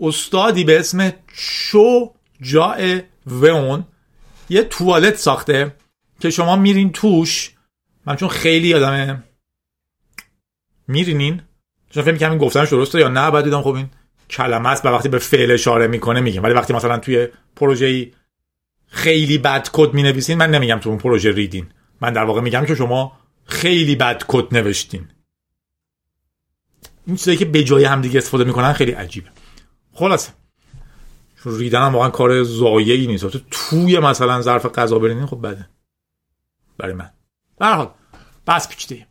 [0.00, 2.10] استادی به اسم چو
[2.40, 3.84] جای وون
[4.48, 5.76] یه توالت ساخته
[6.20, 7.54] که شما میرین توش.
[8.06, 9.24] من چون خیلی آدم
[10.88, 11.42] میرینین.
[11.90, 13.90] چون فکر می‌کنم این گفتنش درسته یا نه بعد دیدم خب این
[14.30, 18.10] کلمه است و وقتی به فعل اشاره می‌کنه میگم ولی وقتی مثلا توی پروژه
[18.86, 21.66] خیلی بد کد می‌نویسین من نمیگم تو اون پروژه ریدین.
[22.00, 25.08] من در واقع میگم که شما خیلی بد کد نوشتین.
[27.06, 29.28] این چیزایی که به جای هم دیگه استفاده می‌کنن خیلی عجیبه.
[30.00, 30.32] خلاصه.
[31.44, 33.26] ریدن هم واقعا کار زایعی نیست.
[33.26, 35.68] تو توی مثلا ظرف غذا برینین خب بده
[36.78, 37.10] برای من.
[37.58, 37.90] به حال
[38.46, 39.06] بس پیچیده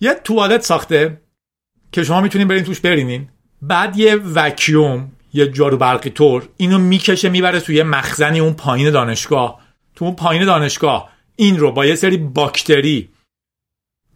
[0.00, 1.20] یه توالت ساخته
[1.92, 3.28] که شما می‌تونین برین توش برینین.
[3.62, 9.60] بعد یه وکیوم یه جارو برقی طور اینو می‌کشه می‌بره توی مخزنی اون پایین دانشگاه.
[9.94, 11.10] تو اون پایین دانشگاه.
[11.36, 13.08] این رو با یه سری باکتری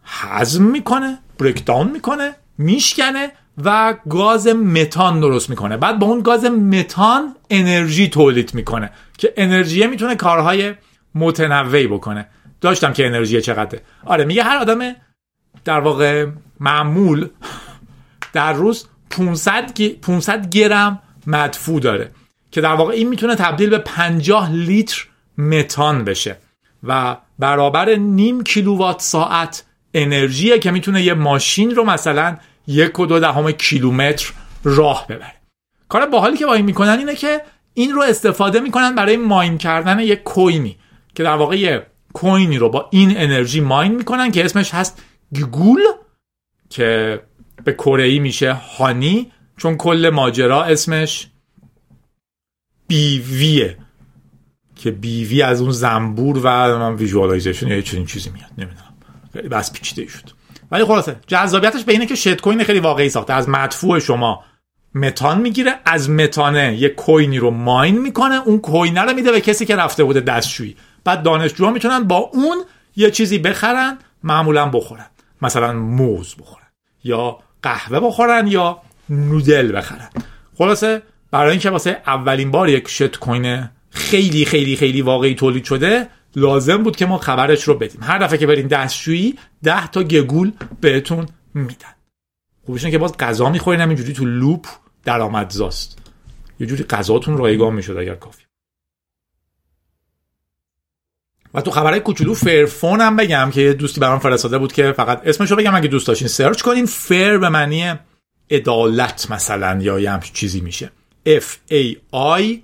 [0.03, 3.31] هضم می‌کنه بریک داون می‌کنه میشکنه.
[3.63, 5.77] و گاز متان درست می‌کنه.
[5.77, 10.73] بعد با اون گاز متان انرژی تولید می‌کنه که انرژی می‌تونه کارهای
[11.15, 12.27] متنوعی بکنه.
[12.61, 13.81] داشتم که انرژی چقدره.
[14.05, 14.95] آره میگه هر آدم
[15.65, 16.27] در واقع
[16.59, 17.29] معمول
[18.33, 22.11] در روز 500, 500 گرم مدفوع داره
[22.51, 26.37] که در واقع این می‌تونه تبدیل به 50 لیتر متان بشه
[26.83, 29.63] و برابر نیم کیلووات ساعت
[29.93, 35.33] انرژیه که می‌تونه یه ماشین رو مثلا یک و دو دهم کیلومتر راه ببره
[35.89, 37.41] کار باحالی که با این می‌کنن اینه که
[37.73, 40.77] این رو استفاده می‌کنن برای ماین کردن یک کوینی
[41.15, 45.03] که در واقع یه کوینی رو با این انرژی ماین می‌کنن که اسمش هست
[45.35, 45.81] گگول
[46.69, 47.21] که
[47.63, 51.27] به کره میشه هانی چون کل ماجرا اسمش
[52.87, 53.77] بیویه
[54.75, 58.93] که بیوی از اون زنبور و من ویژوالایزیشن یا چنین چیزی میاد نمی‌دونم.
[59.51, 60.29] بس پیچیده شد.
[60.73, 63.33] ولی خلاصه جذابیتش به اینه که شت کوین خیلی واقعی ساخته.
[63.33, 64.43] از مدفوع شما
[64.95, 69.65] متان می‌گیره از متانه یه کوینی رو ماین می‌کنه اون کوینه رو میده به کسی
[69.65, 70.75] که رفته بوده دستشویی.
[71.03, 72.63] بعد دانشجوها می‌تونن با اون
[72.95, 75.05] یه چیزی بخرن معمولا بخورن.
[75.41, 76.67] مثلا موز بخورن
[77.03, 80.09] یا قهوه بخورن یا نودل بخرن.
[80.57, 86.07] خلاصه برای اینکه واسه اولین بار یک شت کوین خیلی خیلی خیلی واقعی تولید شده
[86.35, 88.03] لازم بود که ما خبرش رو بدیم.
[88.03, 91.93] هر دفعه که برین دستشویی ده تا گگول بهتون میدن.
[92.65, 94.65] خوبش که باز غذا می‌خورین همینجوری تو loop
[95.03, 95.97] درآمدزاست.
[96.59, 98.43] یه جوری غذاتون رایگان می‌شد اگر کافی.
[101.53, 105.21] و تو خبرهای کوچولو Fairphone هم بگم که یه دوستی برام فرستاده بود که فقط
[105.25, 106.85] اسمشو بگم اگه دوست داشتین search کنین.
[106.85, 107.93] fair به معنی
[108.51, 110.91] عدالت مثلا یا یه چیزی میشه.
[111.27, 111.95] F A
[112.39, 112.57] I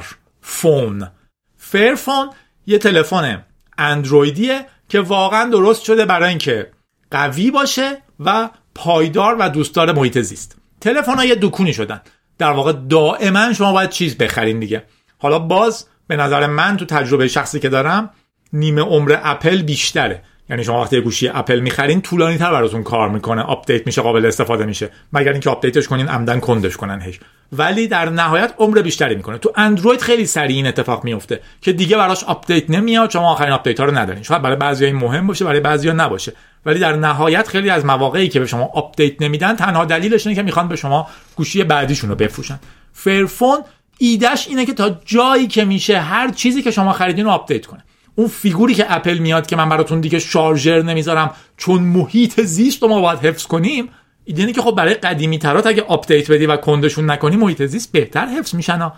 [0.00, 0.04] R
[0.40, 1.10] phone.
[1.56, 2.30] Fairphone
[2.66, 3.44] یه تلفن
[3.78, 6.70] اندرویدیه که واقعا درست شده برای اینکه
[7.10, 10.56] قوی باشه و پایدار و دوستدار محیط زیست.
[10.80, 12.00] تلفن ها یه دکونی شدن.
[12.38, 14.84] در واقع دائما شما باید چیز بخرین دیگه.
[15.18, 18.10] حالا باز به نظر من تو تجربه شخصی که دارم
[18.52, 20.22] نیمه عمر اپل بیشتره.
[20.50, 23.42] یعنی شما وقتی گوشی اپل می‌خرین طولانی تر براتون کار می‌کنه.
[23.42, 24.90] update میشه قابل استفاده میشه.
[25.12, 27.20] مگر اینکه update ش کنین عمدن کندش کنن هش.
[27.52, 29.38] ولی در نهایت عمر بیشتری می‌کنه.
[29.38, 33.80] تو اندروید خیلی سریع این اتفاق میفته که دیگه براش update نمیاد شما آخرین update
[33.80, 34.22] ها رو ندارین.
[34.22, 36.32] شاید برای بعضی مهم باشه برای بعضیا نباشه.
[36.66, 40.42] ولی در نهایت خیلی از مواقعی که به شما update نمیدن تنها دلیلش اینه که
[40.42, 42.58] می‌خوان به شما گوشی بعدیشون رو بفروشن.
[42.92, 43.58] Fairphone
[43.98, 47.84] ایدهش اینه که تا جایی که میشه هر چیزی که شما خریدین رو update کنه.
[48.14, 52.82] اون figure ی که اپل میاد که من براتون دیگه شارژر نمی‌ذارم چون محیط زیست
[52.82, 53.88] رو ما باید حفظ کنیم
[54.24, 58.26] اینه که خب برای قدیمی ترات اگه update بدی و کندشون نکنی محیط زیست بهتر
[58.26, 58.92] حفظ میشن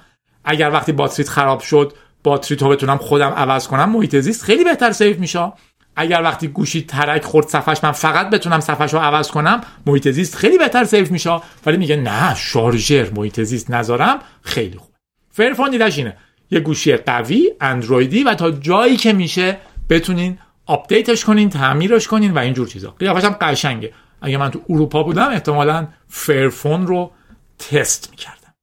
[0.45, 1.93] اگر وقتی باتریت خراب شد
[2.25, 5.53] باتری تو بتونم خودم عوض کنم محیط زیست خیلی بهتر save میشه
[5.97, 10.37] اگر وقتی گوشی ترک خورد صفحش من فقط بتونم صفحش رو عوض کنم محیط زیست
[10.37, 14.91] خیلی بهتر save میشه ولی میگه نه شارژر محیط زیست نذارم خیلی خوب.
[15.31, 16.17] Fairphone دیدش اینه.
[16.51, 19.59] یه گوشی قوی اندرویدی و تا جایی که میشه
[19.91, 22.91] بتونین update ش کنین تعمیرش کنین و اینجور چیزا.
[22.91, 23.93] قیافش هم قشنگه.
[24.25, 27.11] اگه من تو اروپا بودم احتمالا Fairphone رو
[27.59, 28.55] تست می‌کردم.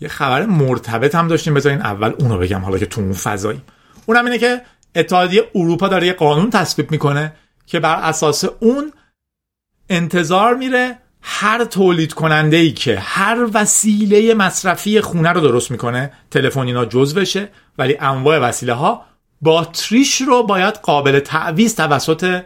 [0.00, 3.62] یه خبر مرتبط هم داشتیم بذارین اول اونو بگم حالا که تو اون فضایی
[4.06, 4.62] اونم اینه که
[4.94, 7.32] اتحادیه اروپا داره یه قانون تصویب می‌کنه
[7.66, 8.92] که بر اساس اون
[9.88, 16.88] انتظار میره هر تولید کننده ای که هر وسیله مصرفی خونه رو درست می‌کنه تلفن
[16.88, 19.04] جز بشه ولی انواع وسیله ها
[19.42, 22.42] باتریش رو باید قابل تعویض توسط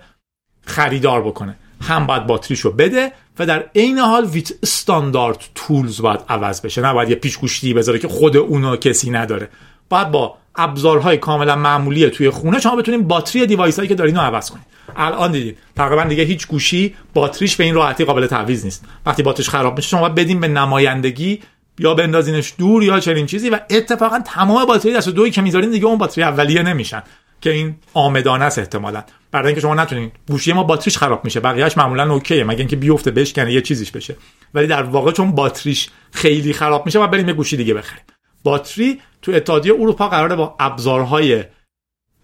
[0.66, 1.56] خریدار بکنه.
[1.82, 6.82] هم باید باتریش رو بده و در عین حال ویت استاندارد تولز باید عوض بشه.
[6.82, 9.48] نه باید یه پیشگوشتی بذاره که خود اونو کسی نداره.
[9.88, 14.20] باید با ابزارهای کاملا معمولی توی خونه شما بتونید باتری دیوایس هایی که دارین رو
[14.20, 14.64] عوض کنید.
[14.96, 18.84] الان دیدید تقریبا دیگه هیچ گوشی باتریش به این راحتی قابل تعویض نیست.
[19.06, 21.40] وقتی باتریش خراب میشه شما بدین به نمایندگی
[21.78, 25.86] یا بندازینش دور یا چنین چیزی و اتفاقا تمام باتری دست دوی که می‌ذارین دیگه
[25.86, 27.02] اون باتری اولیه نمیشن.
[27.42, 29.04] که این آمدانه است احتمالا.
[29.30, 30.12] برای اینکه شما نتونین.
[30.28, 31.40] گوشی ما باتریش خراب میشه.
[31.40, 32.44] بقیهش معمولا اوکیه.
[32.44, 34.16] مگه اینکه بیفته بشکنه یه چیزیش بشه.
[34.54, 38.04] ولی در واقع چون باتریش خیلی خراب میشه و بریم یه گوشی دیگه بخریم.
[38.44, 41.44] باتری تو اتحادیه اروپا قراره با ابزارهای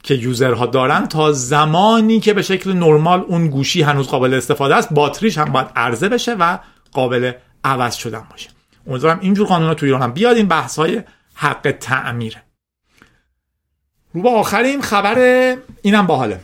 [0.02, 4.92] که یوزرها دارن تا زمانی که به شکل نرمال اون گوشی هنوز قابل استفاده است
[4.92, 6.58] باتریش هم باید عرضه بشه و
[6.92, 7.32] قابل
[7.64, 8.50] عوض شدن باشه.
[8.86, 10.36] امیدوارم اینجور قانونا تو ایران هم بیاد.
[10.36, 11.02] این بحث های
[11.34, 12.42] حق تعمیره
[14.18, 16.40] رو با آخرین خبر اینم باحاله.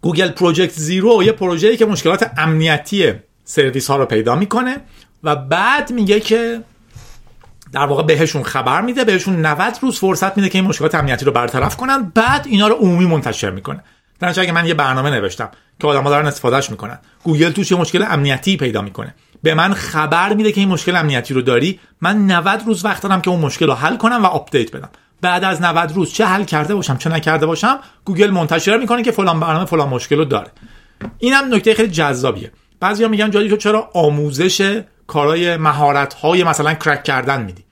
[0.00, 3.12] گوگل پروژکت زیرو یه پروژه‌ای که مشکلات امنیتی
[3.44, 4.76] سرویس ها رو پیدا می‌کنه
[5.22, 6.60] و بعد میگه که
[7.72, 11.32] در واقع بهشون خبر میده بهشون 90 روز فرصت میده که این مشکلات امنیتی رو
[11.32, 12.12] برطرف کنن.
[12.14, 13.84] بعد اینا رو عمومی منتشر می‌کنه.
[14.20, 16.98] در اگه من یه برنامه نوشتم که آدم‌ها دارن استفادهش می‌کنن.
[17.24, 19.14] گوگل توش یه مشکل امنیتی پیدا می‌کنه.
[19.42, 23.20] به من خبر میده که این مشکل امنیتی رو داری من 90 روز وقت دارم
[23.20, 24.90] که اون مشکل رو حل کنم و update بدم.
[25.20, 29.10] بعد از 90 روز چه حل کرده باشم چه نکرده باشم گوگل منتشر می‌کنه که
[29.10, 30.50] فلان برنامه فلان مشکل رو داره.
[31.18, 32.52] اینم نکته خیلی جذابیه.
[32.80, 37.64] بعضیا میگن جایی تو چرا آموزش کارهای مهارت های مثلا کرک کردن میدی؟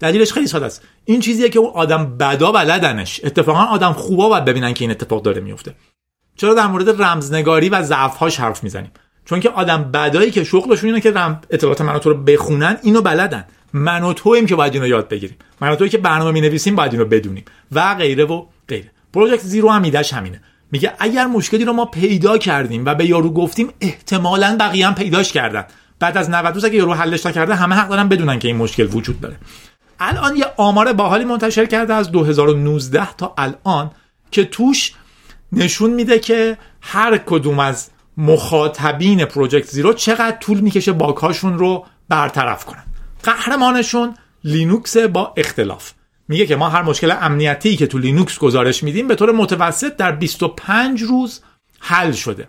[0.00, 0.82] دلیلش خیلی ساده است.
[1.04, 3.20] این چیزیه که اون آدم بدا بلدنش.
[3.24, 5.74] اتفاقا آدم خوبا باید ببینن که این اتفاق داره میفته
[6.36, 8.90] چرا در مورد رمزنگاری و ضعف‌هاش حرف می‌زنیم؟
[9.28, 11.14] چون که آدم بدایی که شغلشون اینه که.
[11.50, 13.44] اطلاعات من رو بخونن اینو بلدن.
[13.72, 15.36] من و تویم که باید اینو یاد بگیریم.
[15.60, 17.44] من و توی که برنامه می نویسیم باید اینو بدونیم.
[17.72, 18.90] و غیره و غیره.
[19.12, 20.40] پروژکت زیرو هم ایدهش همینه.
[20.72, 25.32] میگه اگر مشکلی رو ما پیدا کردیم و به یارو گفتیم احتمالا بقیه هم پیداش
[25.32, 25.64] کردن.
[25.98, 28.88] بعد از 90 روز اگه یارو حلش نکرده همه حق دارن بدونن که این مشکل
[28.92, 29.36] وجود داره.
[30.00, 33.90] الان یه آمار باحالی منتشر کرده از 2019 تا الان
[34.30, 34.92] که توش
[35.52, 42.64] نشون میده که هر کدوم از مخاطبین پروژکت زیرو چقدر طول می‌کشه باکاشون رو برطرف
[42.64, 42.84] کنن.
[43.22, 45.92] قهرمانشون لینوکس با اختلاف.
[46.28, 50.12] میگه که ما هر مشکل امنیتی که تو لینوکس گزارش میدیم به طور متوسط در
[50.12, 51.40] 25 روز
[51.80, 52.48] حل شده.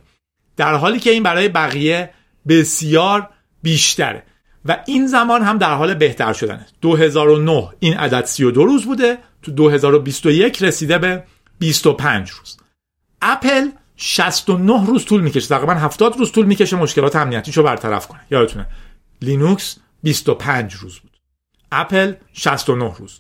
[0.58, 2.10] در حالی که این برای بقیه
[2.48, 3.30] بسیار
[3.64, 4.24] بیشتره.
[4.66, 6.66] و این زمان هم در حال بهتر شدنه.
[6.82, 9.18] 2009 این عدد 32 روز بوده.
[9.42, 11.24] تو 2021 رسیده به
[11.60, 12.58] 25 روز.
[13.22, 13.70] اپل
[14.02, 15.48] 69 روز طول می‌کشه.
[15.48, 18.20] تقریبا 70 روز طول می‌کشه مشکلات امنیتیشو برطرف کنه.
[18.32, 18.68] یادتونه.
[19.22, 21.12] لینوکس 25 روز بود.
[21.72, 23.20] اپل 69 روز.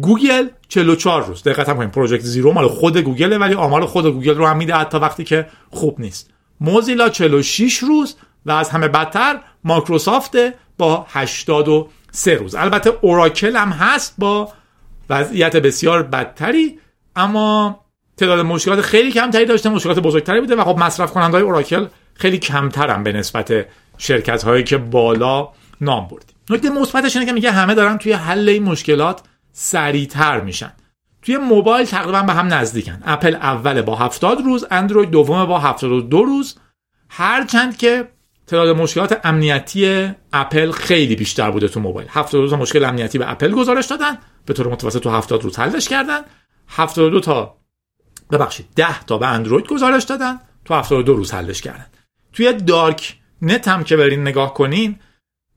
[0.00, 1.42] گوگل 44 روز.
[1.42, 4.74] دقت هم کنیم Project Zero مال خود گوگله ولی آمار خود گوگل رو هم میده
[4.74, 6.30] حتی وقتی که خوب نیست.
[6.60, 10.36] موزیلا 46 روز و از همه بدتر مایکروسافت
[10.78, 12.54] با 83 روز.
[12.54, 14.52] البته اوراکل هم هست با
[15.10, 16.78] وضعیت بسیار بدتری
[17.16, 17.83] اما
[18.16, 22.38] تعداد مشکلات خیلی کمتری داشته مشکلات بزرگتری بوده و خب مصرف کننده های اوراکل خیلی
[22.38, 23.66] کمترم به نسبت
[23.98, 25.48] شرکت هایی که بالا
[25.80, 26.36] نام بردیم.
[26.50, 29.20] نکته مثبتش اینه که میگه همه دارن توی حل این مشکلات
[29.52, 30.72] سریعتر میشن.
[31.22, 32.98] توی موبایل تقریبا به هم نزدیکن.
[33.04, 36.56] اپل اول با 70 روز اندروید دوم با 72 روز.
[37.08, 38.08] هرچند که
[38.46, 42.08] تعداد مشکلات امنیتی اپل خیلی بیشتر بوده تو موبایل.
[42.10, 44.18] 72 تا مشکل امنیتی به اپل گزارش دادن.
[44.46, 46.20] به طور متوسط تو 70 روز حلش کردن.
[46.68, 47.56] 72 تا
[48.30, 51.86] ببخشید 10 تا به اندروید گزارش دادن تو 72 روز حلش کردن.
[52.32, 54.98] توی dark net هم که برین نگاه کنین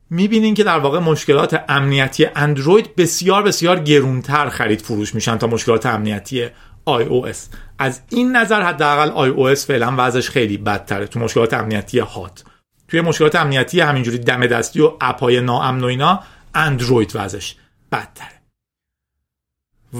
[0.09, 5.85] می‌بینین که در واقع مشکلات امنیتی اندروید بسیار بسیار گرونتر خرید فروش میشن تا مشکلات
[5.85, 6.49] امنیتی
[6.85, 7.49] iOS.
[7.79, 12.43] از این نظر حداقل iOS فعلا وضعش خیلی بدتره تو مشکلات امنیتی hot.
[12.87, 16.19] توی مشکلات امنیتی همینجوری دم دستی و اپای ناامن و اینا
[16.55, 17.55] اندروید وضعش
[17.91, 18.41] بدتره.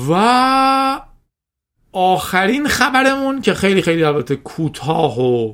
[0.10, 1.02] و
[1.98, 5.54] آخرین خبرمون که خیلی خیلی البته کوتاه و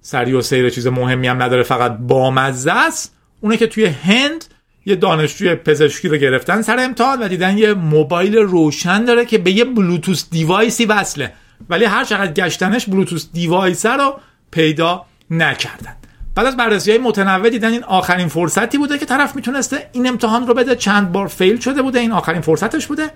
[0.00, 3.16] سریع السیر چیز مهمی هم نداره فقط بامزه است.
[3.40, 4.44] اونه که توی هند
[4.86, 9.50] یه دانشجوی پزشکی رو گرفتن سر امتحان و دیدن یه موبایل روشن داره که به
[9.50, 11.32] یه Bluetooth device ی وصله.
[11.70, 15.96] ولی هر چقدر گشتنش Bluetooth device رو پیدا نکردن.
[16.34, 20.46] بعد از بررسی های متنوع دیدن این آخرین فرصتی بوده که طرف می‌تونسته این امتحان
[20.46, 20.76] رو بده.
[20.76, 23.10] چند بار fail شده بوده این آخرین فرصتش بوده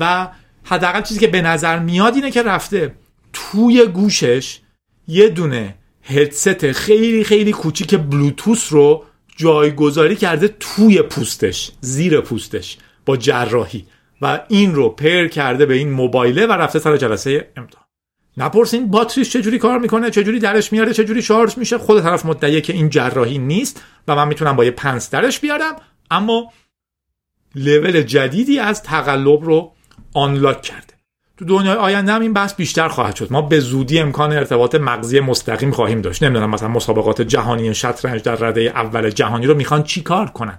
[0.00, 0.28] و
[0.64, 2.94] حداقل چیزی که به نظر میاد اینه که رفته
[3.32, 4.58] توی گوشش
[5.08, 9.04] یه دونه هدست خیلی خیلی کوچیک بلوتوس رو
[9.36, 13.86] جایگذاری کرده توی پوستش زیر پوستش با جراحی.
[14.22, 17.86] و این رو پر کرده به این موبایله و رفته سر جلسه امتحان.
[18.36, 22.72] نپرسین باتریش چجوری کار می‌کنه چجوری درش میاره چجوری شارژ میشه؟ خود طرف مدعیه که
[22.72, 25.76] این جراحی نیست و من می‌تونم با یه پنس درش بیارم.
[26.10, 26.52] اما
[27.54, 29.72] لول جدیدی از تقلب رو
[30.14, 30.94] unlock کرده.
[31.36, 33.32] تو دنیای آینده هم این بحث بیشتر خواهد شد.
[33.32, 36.22] ما به زودی امکان ارتباط مغزی مستقیم خواهیم داشت.
[36.22, 40.58] نمی‌دونم مثلا مسابقات جهانی شطرنج در رده اول جهانی رو می‌خوان چی کار کنن؟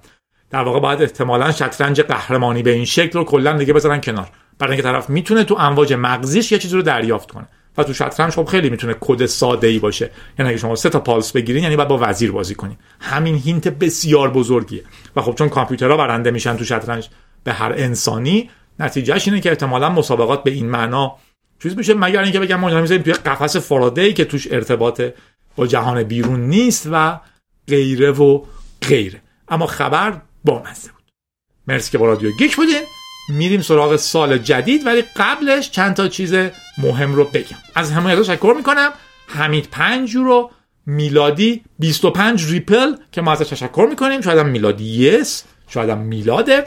[0.50, 4.30] در واقع باید احتمالا شطرنج قهرمانی به این شکل رو کلا دیگه بذارن کنار.
[4.60, 7.48] برای اینکه طرف می‌تونه تو امواج مغزیش یه چیزی رو دریافت کنه.
[7.78, 10.10] و تو شطرنج خب خیلی می‌تونه کد ساده ای باشه.
[10.40, 12.78] یعنی اگه شما سه تا پالس بگیرین یعنی باید با وزیر بازی کنین.
[13.00, 14.84] همین hint بسیار بزرگیه.
[15.16, 17.10] و خب چون کامپیوترها برنده میشن تو شطرنج
[17.44, 21.16] به هر انسانی نتیجهش اینه که احتمالا مسابقات به این معنا
[21.64, 25.02] چیز میشه مگر اینکه بگم ما توی قفس فارادی که توش ارتباط
[25.56, 27.20] با جهان بیرون نیست و
[27.68, 28.42] غیره و
[28.82, 29.22] غیره.
[29.48, 31.04] اما خبر با مزه بود.
[31.68, 32.82] مرسی که با رادیو گیک بودین.
[33.30, 36.34] میریم سراغ سال جدید ولی قبلش چند تا چیز
[36.78, 37.58] مهم رو بگم.
[37.76, 38.92] از همه تشکر می‌کنم.
[39.28, 40.52] حمید 5 یورو
[40.86, 44.22] میلادی 25 ریپل که ما ازش تشکر می‌کنیم.
[44.22, 46.66] شاید هم میلادی یس شاید هم میلاده.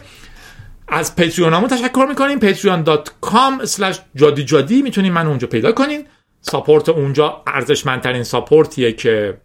[0.89, 2.41] از پتریونامون تشکر می‌کنیم.
[2.41, 3.67] patreon.com
[4.15, 4.83] جادی جادی.
[4.83, 6.07] می‌تونین من اونجا پیدا کنین.
[6.41, 9.41] ساپورت اونجا ارزشمندترین ساپورتیه که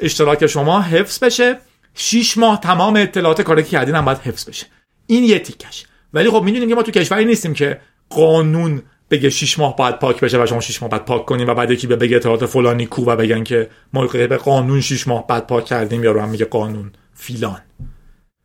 [0.00, 1.58] اشتراک شما حفظ بشه.
[1.94, 4.66] 6 ماه تمام اطلاعات کاری که کردین هم باید حفظ بشه.
[5.06, 5.86] این یه تیکش.
[6.12, 7.80] ولی خب می‌دونیم که ما تو کشوری نیستیم که
[8.10, 11.54] قانون بگه 6 ماه باید پاک بشه و شما 6 ماه بعد پاک کنیم و
[11.54, 15.26] بعد یکی به بگه اطلاعات فلانی کو و بگن که ما به قانون 6 ماه
[15.26, 16.92] بعد پاک کردیم یا رو هم میگه قانون.
[17.14, 17.60] فیلان.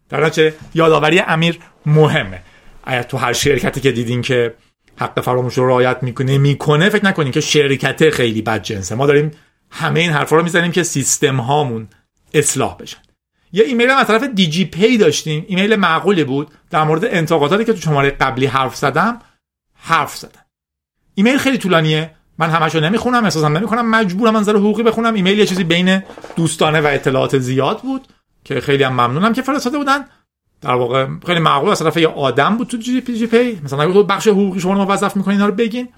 [0.10, 2.42] در نتیجه یادآوری امیر مهمه.
[2.84, 4.54] اگر تو هر شرکتی که دیدین که
[5.00, 8.96] حق فراموشی رو رعایت نمی‌کنه فکر نکنین که شرکت خیلی بد جنسه.
[8.96, 9.32] ما داریم
[9.72, 11.88] همه این حرفا رو می‌زنیم که سیستم هامون
[12.34, 12.98] اصلاح بشن
[13.54, 16.52] یه ایمیل هم از طرف دیجی پی داشتیم ایمیل معقولی بود.
[16.70, 19.20] در مورد انتقاداتی که تو شماره قبلی حرف زدم
[19.82, 20.46] حرف زدم
[21.16, 22.16] ایمیل خیلی طولانیه.
[22.38, 25.14] من همشو نمی‌خونم احساس نمی‌کنم مجبورم از منظر حقوقی بخونم.
[25.14, 26.04] ایمیل یه چیزی بین
[26.36, 28.08] دوستانه و اطلاعات زیاد بود
[28.44, 30.06] که خیلی هم ممنونم که فرستاده بودن.
[30.62, 33.62] در واقع خیلی معقول از طرف یه آدم بود تو جی پی جی پی.
[33.64, 35.90] مثلا اگه تو بخش حقوقی شما موظف می‌کنین اینا رو بگین.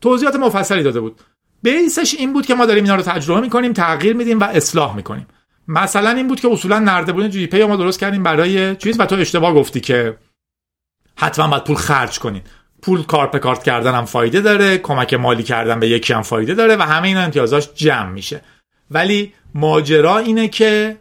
[0.00, 1.20] توضیحات مفصلی داده بود.
[1.62, 5.26] بیسش این بود که ما داریم اینا رو تجربه می‌کنیم تغییر میدیم و اصلاح می‌کنیم.
[5.68, 9.06] مثلا این بود که اصولا نرده بودن جی پی ما درست کردیم برای چیز و
[9.06, 10.16] تو اشتباه گفتی که
[11.16, 12.42] حتما باید پول خرج کنین.
[12.82, 16.76] پول کارت کارت کردن هم فایده داره کمک مالی کردن به یکی هم فایده داره
[16.76, 18.40] و همه این امتیازاش جمع میشه.
[18.90, 20.98] ولی ماجرا اینه که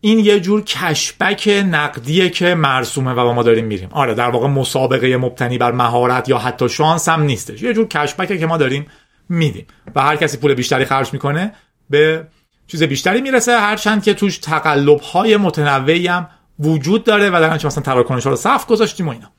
[0.00, 3.88] این یه جور کشبک نقدیه که مرسومه و با ما داریم میریم.
[3.92, 7.62] آره در واقع مسابقه مبتنی بر مهارت یا حتی شانس هم نیستش.
[7.62, 8.86] یه جور کشبکه که ما داریم
[9.28, 11.54] میدیم و هر کسی پول بیشتری خرج می‌کنه
[11.90, 12.26] به
[12.66, 16.28] چیز بیشتری می‌رسه هرچند که توش تقلب های متنوعی هم
[16.58, 19.32] وجود داره و در مثلا تراکنش ها رو صف گذاشتیم و اینا.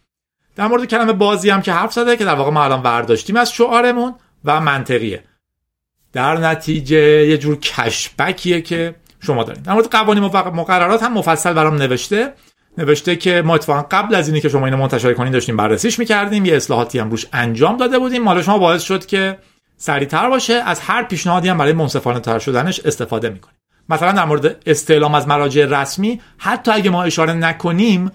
[0.56, 3.54] در مورد کلمه بازی هم که حرف زده که در واقع ما الان برداشتیم از
[3.54, 5.24] شعارمون و منطقیه.
[6.14, 9.64] در نتیجه یه جور کشبکیه که شما دارین.
[9.64, 12.34] در مورد قوانین مقررات هم مفصل برام نوشته.
[12.78, 16.45] نوشته که ما اتفاقا قبل از اینی که شما اینو منتشر کنین داشتیم بررسیش می‌کردیم
[16.45, 18.24] یه اصلاحاتی هم روش انجام داده بودیم.
[18.24, 19.38] مال شما باعث شد که
[19.78, 23.56] سریعتر باشه از هر پیشنهادی هم برای منصفانه تر شدنش استفاده می‌کنیم.
[23.89, 28.12] مثلا در مورد استعلام از مراجع رسمی حتی اگه ما اشاره نکنیم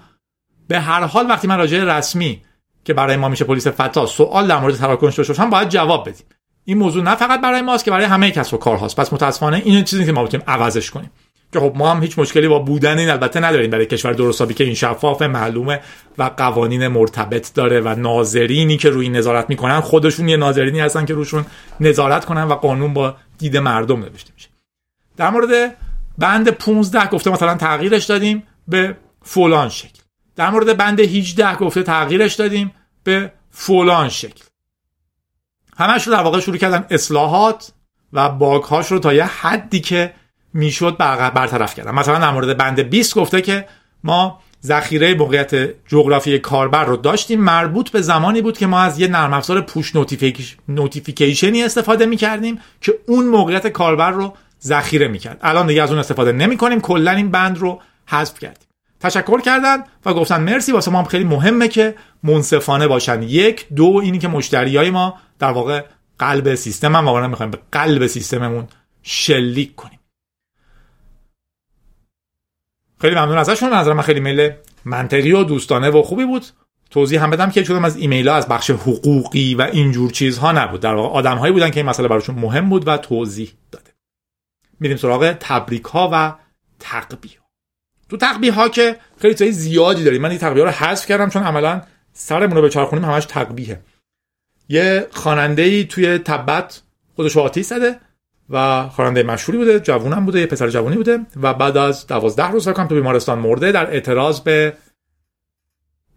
[0.68, 2.42] به هر حال وقتی مراجع رسمی
[2.84, 6.26] که برای ما میشه پلیس فتا سوال در مورد تراکنش داشته باشن باید جواب بدیم.
[6.64, 8.96] این موضوع نه فقط برای ماست که برای همه کسب و کار هاست.
[9.00, 11.10] پس متاسفانه این چیزی که ما بتونیم عوضش کنیم.
[11.52, 13.70] که خب ما هم هیچ مشکلی با بودن این البته نداریم.
[13.70, 15.80] برای کشور درستابی که این شفاف معلومه
[16.18, 21.14] و قوانین مرتبط داره و ناظرینی که روی نظارت می‌کنن خودشون یه ناظرینی هستن که
[21.14, 21.46] روشون
[21.80, 24.48] نظارت کنن و قانون با دید مردم نوشته میشه.
[25.16, 25.76] در مورد
[26.18, 30.05] بند 15 گفته مثلا تغییرش دادیم به فلان شکل.
[30.36, 32.74] در مورد بند 18 گفته تغییرش دادیم
[33.04, 34.44] به فلان شکل.
[35.76, 37.72] همش رو در واقع شروع کردن اصلاحات
[38.12, 40.14] و bug هاش رو تا یه حدی که
[40.54, 41.90] می‌شد برطرف کردن.
[41.90, 43.66] مثلا در مورد بند 20 گفته که
[44.04, 45.54] ما ذخیره موقعیت
[45.86, 47.40] جغرافی کاربر رو داشتیم.
[47.40, 49.92] مربوط به زمانی بود که ما از یه نرم افزار push
[50.68, 55.38] notification ی استفاده می کردیم که اون موقعیت کاربر رو ذخیره می‌کرد.
[55.42, 58.65] الان دیگه از اون استفاده نمی کنیم کلا این بند رو حذف کردیم.
[59.06, 63.22] تشکر کردن و گفتن مرسی واسه ما هم خیلی مهمه که منصفانه باشن.
[63.22, 65.84] یک دو اینی که مشتری های ما در واقع
[66.18, 68.68] قلب سیستم هم واقعا می‌خوایم به قلب سیستممون
[69.02, 70.00] شلیک کنیم.
[73.00, 73.72] خیلی ممنون ازشون.
[73.72, 74.50] نظر من خیلی میل
[74.84, 76.46] منطقی و دوستانه و خوبی بود.
[76.90, 80.80] توضیح هم بدم که چون از ایمیل ها از بخش حقوقی و اینجور چیزها نبود.
[80.80, 83.90] در واقع آدم هایی بودن که این مسئله براشون مهم بود و توضیح داده.
[84.80, 86.34] میریم سراغ تبریک ها و
[86.78, 87.45] تقبیه
[88.10, 91.28] تو تقبیه ها که خیلی چیزای زیادی داریم من این تقبیه ها رو حذف کردم
[91.28, 91.82] چون عملا
[92.12, 93.80] سرمون رو به چارخونیم همش تقبیه.
[94.68, 96.82] یه خواننده ای توی تبت
[97.16, 98.00] خودش آتیش زده
[98.50, 102.68] و خواننده مشهوری بوده جوونم بوده یه پسر جوونی بوده و بعد از دوازده روز
[102.68, 104.76] کم تو بیمارستان مرده در اعتراض به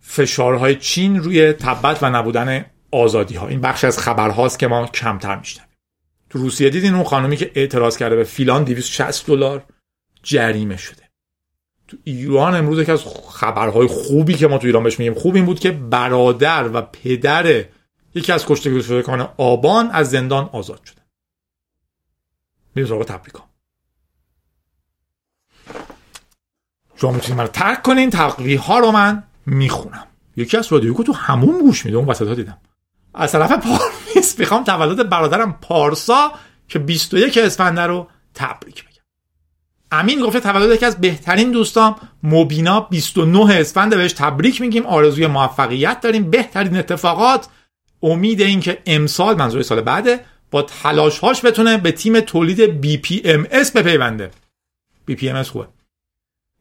[0.01, 5.39] فشارهای چین روی تبت و نبودن آزادی ها این بخش از خبرهاست که ما کمتر
[5.39, 5.69] میشنویم.
[6.29, 9.63] تو روسیه دیدین اون خانومی که اعتراض کرده به فیلان 260 دلار
[10.23, 11.08] جریمه شده.
[11.89, 15.59] تو امروز یکی از خبرهای خوبی که ما تو ایران بهش میگیم خوب این بود
[15.59, 17.65] که برادر و پدر
[18.15, 21.01] یکی از کشته شدگان آبان از زندان آزاد شده
[22.75, 23.43] میریم سراغ تبریکا.
[26.95, 30.07] شما می‌تونید من ترک کنین تقویه ها رو من می‌خونم.
[30.37, 32.57] یکی از رادیو تو همون گوش میده اون وسط ها دیدم.
[33.13, 36.31] از طرف پارمیس می‌خوام تولد برادرم پارسا
[36.67, 38.88] که 21 اسفنده رو تبریک
[39.99, 41.95] امین گفته تولد یکی از بهترین دوستام.
[42.23, 44.85] مبینا 29 اسفند بهش تبریک میگیم.
[44.85, 46.29] آرزوی موفقیت داریم.
[46.31, 47.47] بهترین اتفاقات.
[48.03, 53.71] امید این که امسال منظور سال بعده با تلاش هاش بتونه به تیم تولید BPMS
[53.71, 54.31] بپیونده.
[55.11, 55.67] BPMS خوبه.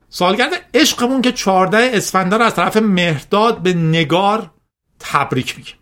[0.09, 4.51] سالگرد عشقمون که 14 اسفندر از طرف مهرداد به نگار
[4.99, 5.75] تبریک میگیم.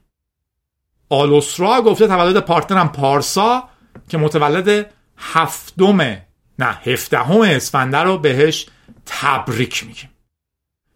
[1.09, 3.69] آلوسرا گفته تولد پارتنرم پارسا
[4.09, 6.26] که متولد هفتم
[6.59, 8.67] نه هفدهم اسفندر رو بهش
[9.07, 10.11] تبریک میگیم.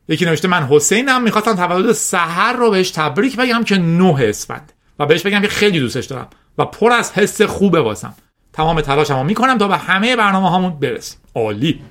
[0.09, 4.73] یکی نوشته من حسینم می‌خواستم تولد سحر رو بهش تبریک بگم که نه اسفند.
[4.99, 8.15] و بهش بگم که خیلی دوستش دارم و پر از حس خوبه واسم.
[8.53, 11.21] تمام تلاشمو می‌کنم تا به همه برنامه هامون برسیم.
[11.35, 11.83] عالی.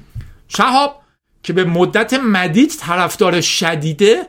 [0.48, 1.02] شهاب
[1.44, 4.28] که به مدت مدید طرفدار شدیده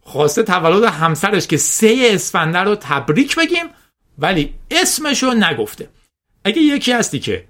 [0.00, 3.66] خواسته تولد همسرش که سه اسفنده رو تبریک بگیم
[4.18, 5.88] ولی اسمشو نگفته.
[6.44, 7.48] اگه یکی هستی که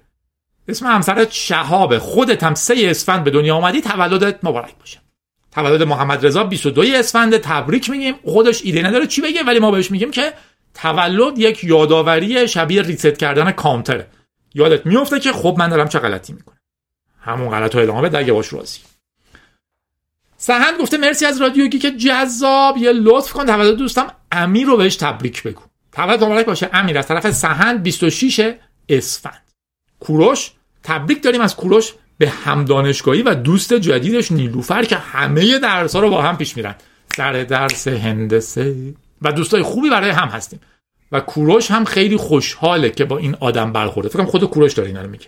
[0.71, 4.99] اسم همسرت شهابه خودت هم سه اسفند به دنیا آمدی تولدت مبارک باشه.
[5.51, 8.15] تولد محمد رضا 22 اسفند تبریک میگیم.
[8.25, 10.33] خودش ایده نداره چی بگه ولی ما بهش میگیم که
[10.73, 14.07] تولد یک یادآوری شبیه ریست کردن کامتره
[14.53, 16.57] یادت میفته که خب من دارم چه غلطی می‌کنم.
[17.21, 18.79] همون غلط رو ادامه بده باش راضی.
[20.37, 22.77] سهند گفته مرسی از رادیو که جذاب.
[22.77, 25.61] یه لطف کن تولد دوستم امیر رو بهش تبریک بگو.
[25.91, 26.69] تولد مبارک باشه.
[26.73, 28.55] امیر از طرف سهند 26
[28.89, 29.43] اسفند.
[29.99, 30.51] کوروش
[30.83, 36.09] تبریک داریم از کوروش به همدانشگاهی و دوست جدیدش نیلوفر که همه درس ها رو
[36.09, 36.75] با هم پیش میرن.
[37.15, 38.93] سر درس هندسه.
[39.21, 40.59] و دوستای خوبی برای هم هستیم.
[41.11, 44.09] و کوروش هم خیلی خوشحاله که با این آدم برخورده.
[44.09, 45.27] فکر خود کوروش داره اینا رو میگه.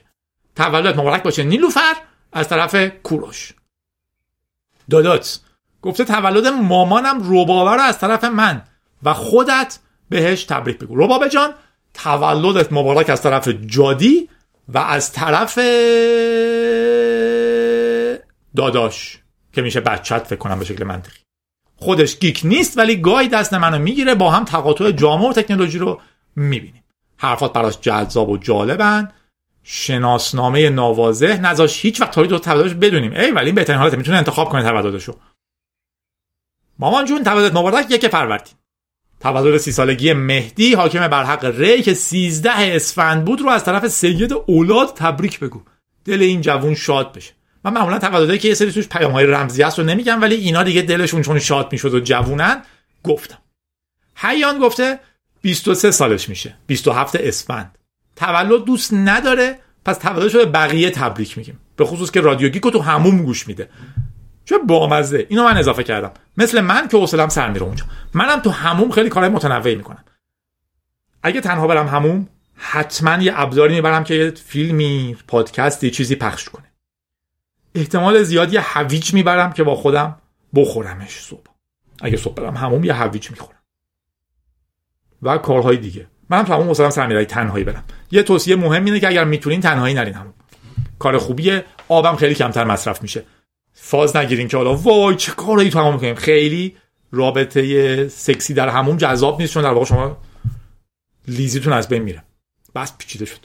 [0.56, 1.43] تولد مبارک باشه.
[1.43, 1.95] نیلوفر
[2.34, 3.54] از طرف کوروش.
[4.89, 5.39] دادات.
[5.82, 8.62] گفته تولد مامانم روبابه رو از طرف من.
[9.04, 9.80] و خودت
[10.10, 10.95] بهش تبریک بگو.
[10.95, 11.54] روبابه جان
[11.93, 14.30] تولدت مبارک از طرف جادی
[14.70, 15.59] و از طرف
[18.55, 19.20] داداش
[19.53, 21.20] که میشه بچت فکر کنم به شکل منطقی.
[21.76, 26.01] خودش گیک نیست ولی گاهی دست منو می‌گیره با هم تقاطع جامعه و تکنولوژی رو
[26.36, 26.84] می‌بینیم.
[27.18, 29.11] حرفات براش جذاب و جالبن.
[29.64, 33.14] شناسنامه نوازه نذاش هیچ وقت تولید تولدش بدونیم.
[33.14, 35.16] ای ولی بهترین حالت می‌تونه انتخاب کنه تولدشو.
[36.80, 37.91] مامان جون تولدت مبارک.
[37.91, 38.53] یک فروردین
[39.24, 43.88] تولد سی سالگی مهدی حاکم بر حق ری که 13 اسفند بود رو از طرف
[43.88, 45.61] سید اولاد تبریک بگو.
[46.05, 47.34] دل این جوون شاد بشه.
[47.63, 50.63] من معمولا تولدایی که یه سری توش پیام های رمزی هست رو نمیگم ولی اینا
[50.63, 52.61] دیگه دلشون چون شاد می‌شد و جوونن
[53.03, 53.38] گفتم.
[54.15, 54.99] حیان گفته
[55.41, 56.55] 23 سالش میشه.
[56.67, 57.78] 27 اسفند.
[58.15, 61.59] تولد دوست نداره پس تولدش رو به بقیه تبریک میگیم.
[61.76, 63.69] به خصوص که رادیو گیکو تو هموم گوش میده.
[64.45, 65.25] چه بامزه.
[65.29, 66.11] اینو من اضافه کردم.
[66.37, 67.85] مثل من که حوصلم سر میره اونجا.
[68.13, 70.03] منم تو هموم خیلی کارهای متنوعی می‌کنم.
[71.23, 76.65] اگه تنها برم هموم حتما یه ابزاری می‌برم که یه فیلمی پادکستی چیزی پخش کنه.
[77.75, 80.17] احتمال زیاد یه هویج می‌برم که با خودم
[80.55, 81.47] بخورمش صبح.
[82.01, 83.59] اگه صبح برم هموم یه هویج می‌خورم.
[85.21, 86.07] و کارهای دیگه.
[86.29, 87.83] منم تمام حوصلم سر میره تنهایی برم.
[88.11, 90.33] یه توصیه مهم اینه که اگر می‌تونین تنهایی نرین همون
[90.99, 93.23] کار خوبیه آبم خیلی کمتر مصرف میشه.
[93.74, 94.76] فاز نگیرین که حالا.
[94.76, 96.15] وای چه کاری تمام می‌کنیم.
[96.15, 96.76] خیلی
[97.11, 100.17] رابطه سکسی در همون جذاب نیست چون در واقع شما
[101.28, 102.24] لیزیتون از بین میره.
[102.76, 103.39] بس پیچیده شد.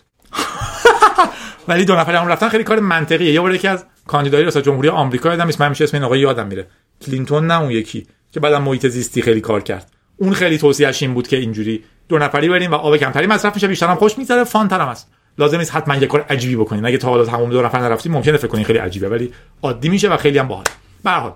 [1.68, 2.49] ولی دو نفر هم رفتن.
[2.49, 3.33] خیلی کار منطقیه.
[3.33, 6.47] یه بار یکی از کاندیدای ریاست جمهوری آمریکا یادم من همیشه اسم این آقا یادم
[6.47, 6.66] میره.
[7.01, 9.93] کلینتون نه اون یکی که بعدم محیط زیستی خیلی کار کرد.
[10.16, 13.68] اون خیلی توصیهش این بود که اینجوری دو نفری بریم و آب کمتری مصرف میشه.
[13.68, 14.45] بیشتر هم خوش میگذره.
[14.45, 15.09] فان ترم است.
[15.39, 16.86] لازم نیست حتما یه کار عجیبی بکنین.
[16.86, 19.32] اگه تا حالا تمام دو نفر نرفتید ممکنه فکر کنین خیلی عجیبه ولی
[19.62, 20.64] عادی میشه و خیلی هم باحال
[21.05, 21.34] به حال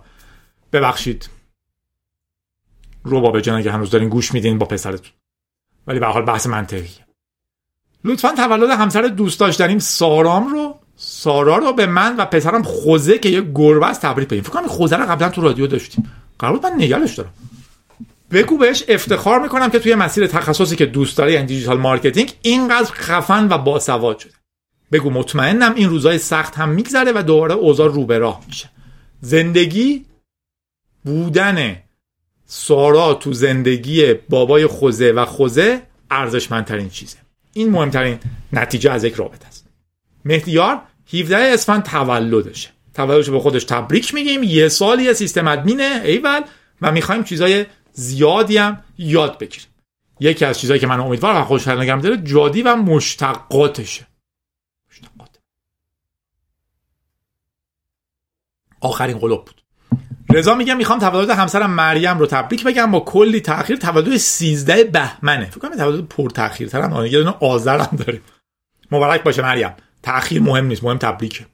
[0.72, 1.30] ببخشید.
[3.04, 5.12] روبابه جان اگه هنوز دارین گوش میدین با پسرتون.
[5.86, 6.90] ولی به حال بحث منطقی
[8.04, 10.78] لطفا تولد همسر دوست داشتنیم سارام رو.
[10.96, 14.42] سارا رو به من و پسرم خوزه که یه گربه است تبریک بگیم.
[14.42, 16.10] فکر کنم خوزه رو قبلا تو رادیو داشتیم.
[16.38, 17.32] قرار من نگرش دارم.
[18.32, 22.92] بگو بهش افتخار می‌کنم که توی مسیر تخصصی که دوست داره یعنی digital marketing اینقدر
[22.92, 24.32] خفن و باسواد شده.
[24.92, 28.70] بگو مطمئنم این روزای سخت هم میگذره و دوباره اوضاع رو به راه میشه.
[29.20, 30.04] زندگی
[31.04, 31.76] بودن
[32.46, 37.16] سارا تو زندگی بابای خوزه و خوزه ارزشمندترین چیزه.
[37.52, 38.18] این مهمترین
[38.52, 39.66] نتیجه از یک رابطه است.
[40.24, 40.82] مهدیار
[41.14, 42.68] 17 اسفند تولدشه.
[42.94, 44.42] تولدش به خودش تبریک میگیم.
[44.42, 46.40] یه سالی سیستم ادمینه ایول.
[46.82, 49.68] و می‌خوایم چیزای زیادی هم یاد بگیریم.
[50.20, 54.06] یکی از چیزهایی که من امیدوارم خوشحال نگم داره جادی و مشتقاتشه.
[54.90, 55.38] مشتقات.
[58.80, 59.62] آخرین قلوب بود.
[60.30, 62.90] رضا میگم می‌خوام تولد همسرم مریم رو تبریک بگم.
[62.90, 65.44] با کلی تاخیر تولد 13 بهمنه.
[65.44, 68.22] فکر کنم تولد پر تاخیر ترم یه دونه آذر هم داریم.
[68.90, 69.74] مبارک باشه مریم.
[70.02, 71.46] تاخیر مهم نیست مهم تبریکه.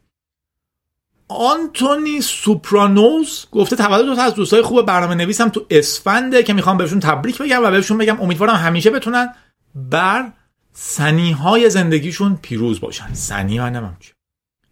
[1.28, 6.76] آنتونی سوپرانوز گفته تولد دو تا از دوستای خوب برنامه نویسم تو اسفنده که می‌خوام
[6.76, 9.34] بهشون تبریک بگم و بهشون بگم امیدوارم همیشه بتونن
[9.74, 10.32] بر
[10.72, 13.14] سنی های زندگیشون پیروز باشن.
[13.14, 14.12] سنی من چی.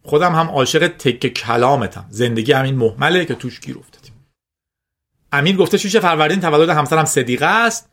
[0.03, 2.07] خودم هم عاشق تک کلامتم.
[2.11, 4.13] زندگی همین محمله که توش گیر افتادیم.
[5.33, 7.91] امیر گفته شیشه فروردین تولد همسرم صدیقه است.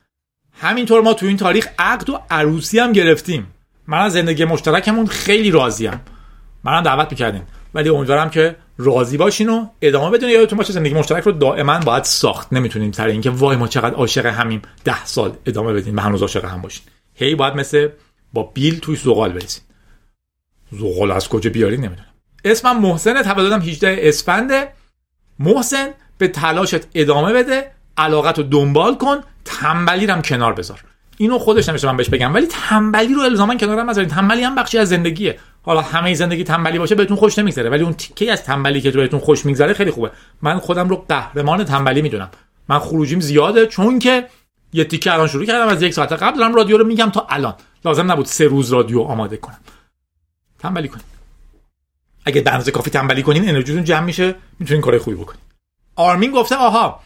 [0.61, 3.53] همینطور ما تو این تاریخ عقد و عروسی هم گرفتیم.
[3.88, 6.01] من از زندگی مشترکمون خیلی راضیم.
[6.64, 11.24] منم دعوت می‌کردیم ولی امیدوارم که راضی باشین و ادامه بدون یادتون باشه زندگی مشترک
[11.24, 12.53] رو دائما باید ساخت.
[12.53, 14.61] نمی‌تونیم سر اینکه وای ما چقدر عاشق همیم.
[14.86, 16.84] ده سال ادامه بدین و هنوز عاشق هم باشین.
[17.13, 17.89] هی باید مثل
[18.34, 19.63] با بیل توی زغال بریزین
[20.71, 22.07] زغال از کجا بیارین؟ نمی‌دونم.
[22.45, 24.67] اسمم محسن تولدم 18 اسفنده.
[25.39, 27.71] محسن به تلاشت ادامه بده.
[27.97, 29.17] علاقت رو دنبال کن.
[29.45, 30.84] تنبلی هم کنار بذار.
[31.18, 32.34] اینو خودش نمیشه من بهش بگم.
[32.34, 35.39] ولی تنبلی رو الزاما کنار نذارید تنبلی هم بخشی از زندگیه.
[35.64, 37.70] حالا همه زندگی تنبلی باشه بهتون خوش نمیگذره.
[37.70, 40.11] ولی اون تیکه از تنبلی که بهتون خوش میگذره خیلی خوبه.
[40.41, 42.30] من خودم رو قهرمان تنبلی می‌دونم.
[42.70, 44.28] من خروجیم زیاده چون که
[44.74, 46.39] یه تیکه الان شروع کردم از یک ساعت قبل.
[46.39, 47.53] دارم رادیو رو میگم تا الان.
[47.86, 49.59] لازم نبود سه روز رادیو آماده کنم.
[50.59, 51.05] تنبلی کنید
[52.26, 54.36] اگه به کافی تنبلی کنین انرژیتون جمع میشه.
[54.59, 55.41] می‌تونین کار خوبی بکنین.
[55.95, 56.99] آرمین گفته آها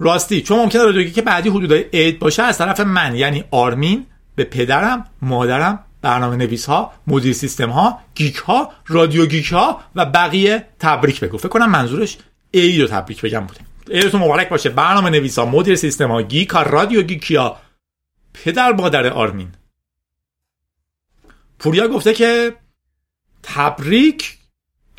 [0.00, 4.44] راستی چون ممکنه رادیو گیک بعدی حدودای عید باشه از طرف من یعنی آرمین به
[4.44, 10.66] پدرم مادرم برنامه نویس ها مدیر سیستم ها geek ها رادیو گیک ها و بقیه
[10.78, 11.38] تبریک بگو.
[11.38, 12.18] فکر کنم منظورش
[12.54, 13.60] عید رو تبریک بگم بوده.
[13.90, 14.68] عیدتون مبارک باشه.
[14.68, 17.60] برنامه نویس ها مدیر سیستم ها geek ها رادیو گیک ها
[18.34, 19.48] پدر مادر آرمین.
[21.58, 22.56] پوریا گفته که
[23.42, 24.38] تبریک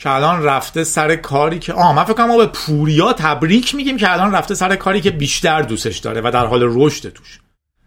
[0.02, 3.98] که الان رفته سر کاری که آه من فکر کنم ما به پوریا تبریک میگیم
[3.98, 7.40] که الان رفته سر کاری که بیشتر دوستش داره و در حال رشد توش.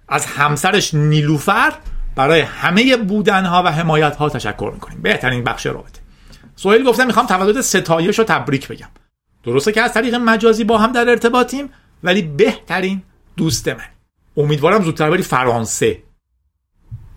[0.08, 1.72] از همسرش نیلوفر
[2.16, 5.02] برای همه بودنها و حمایت ها تشکر می‌کنیم.
[5.02, 6.00] بهترین بخش رابطه.
[6.56, 8.88] سوهیل گفته می‌خوام تولد ستایش رو تبریک بگم.
[9.44, 11.70] درسته که از طریق مجازی با هم در ارتباطیم
[12.02, 13.02] ولی بهترین
[13.36, 13.88] دوست من.
[14.36, 16.02] امیدوارم زودتر بری فرانسه.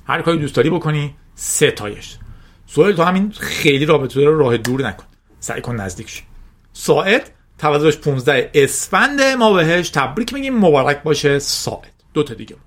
[0.07, 2.17] هر کاری دوست داری بکنی ستایش.
[2.67, 5.05] سوهل تو همین خیلی رابطه رو راه دور نکن.
[5.39, 6.23] سعی کن نزدیک شی.
[6.73, 10.57] ساعد تولدش 15 اسفند ما بهش تبریک میگیم.
[10.57, 11.93] مبارک باشه ساعد.
[12.13, 12.63] دو تا دیگه بود.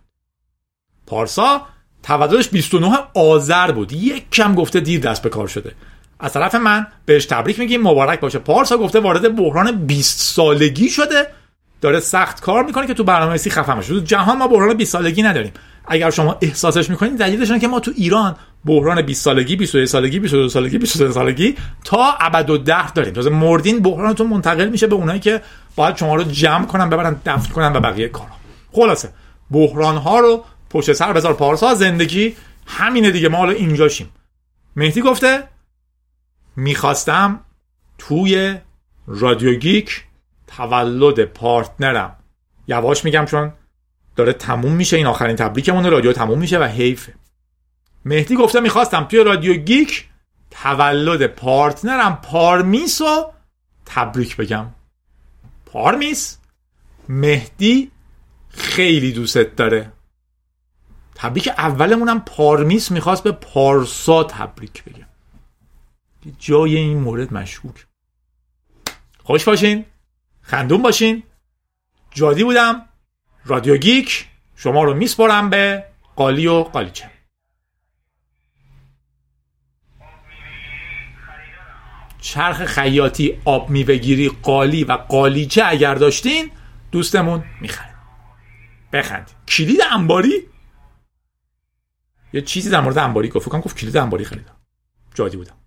[1.07, 1.67] پارسا
[2.03, 3.93] تولدش 29 آذر بود.
[3.93, 5.75] یک کم گفته دیر دست به کار شده.
[6.21, 7.83] از طرف من بهش تبریک میگیم.
[7.83, 8.39] مبارک باشه.
[8.39, 11.27] پارسا گفته وارد بحران 20 سالگی شده.
[11.81, 15.23] داره سخت کار می‌کنه که تو برنامه‌نویسی خفه بشه تو جهان ما بحران 20 سالگی
[15.23, 15.53] نداریم.
[15.85, 20.49] اگر شما احساسش می‌کنید دلیلش که ما تو ایران بحران 20 سالگی 21 سالگی 22
[20.49, 23.13] سالگی 23 سالگی تا ابد و ده داریم.
[23.13, 25.43] تازه مردین بحرانتون منتقل میشه به اونایی که
[25.77, 28.31] باید شما رو جمع کنن ببرن دفن کنن و بقیه کارا.
[28.73, 29.09] خلاصه
[29.51, 32.37] بحران ها رو پشت سر بذار پارسا زندگی
[32.67, 34.09] همینه دیگه ما حالا اینجاشیم
[34.77, 35.43] مهدی گفته
[36.57, 37.41] می‌خواستم
[37.99, 38.57] توی
[39.07, 40.05] رادیو گیک
[40.47, 42.17] تولد partner م.
[42.69, 43.53] یواش میگم چون
[44.17, 47.15] داره تموم میشه این آخرین تبریکمون رادیو تموم میشه و حیفه.
[48.05, 50.09] مهدی گفته می‌خواستم توی رادیو گیک
[50.51, 53.33] تولد partner م پارمیس رو
[53.87, 54.67] تبریک بگم.
[55.67, 56.39] پارمیس
[57.09, 57.91] مهدی
[58.49, 59.93] خیلی دوستت داره.
[61.15, 65.07] تبریک اولمونم پارمیس می‌خواست به پارسا تبریک بگم
[66.39, 67.87] جای این مورد مشکوک.
[69.25, 69.85] خوش باشین.
[70.43, 71.23] خندون باشین.
[72.11, 72.87] جادی بودم.
[73.45, 74.27] رادیو گیک.
[74.57, 75.85] شما رو میسپرم به
[76.17, 77.11] قالی و قالیچه.
[82.21, 86.51] چرخ خیاطی آب میوهگیری قالی و قالیچه اگر داشتین
[86.93, 87.95] دوستمون می‌خره
[88.93, 90.43] بخند کلید انباری؟
[92.33, 93.49] یه چیزی در مورد انباری گفت.
[93.49, 94.57] گفت کلید انباری خریدم.
[95.15, 95.60] جادی بودم.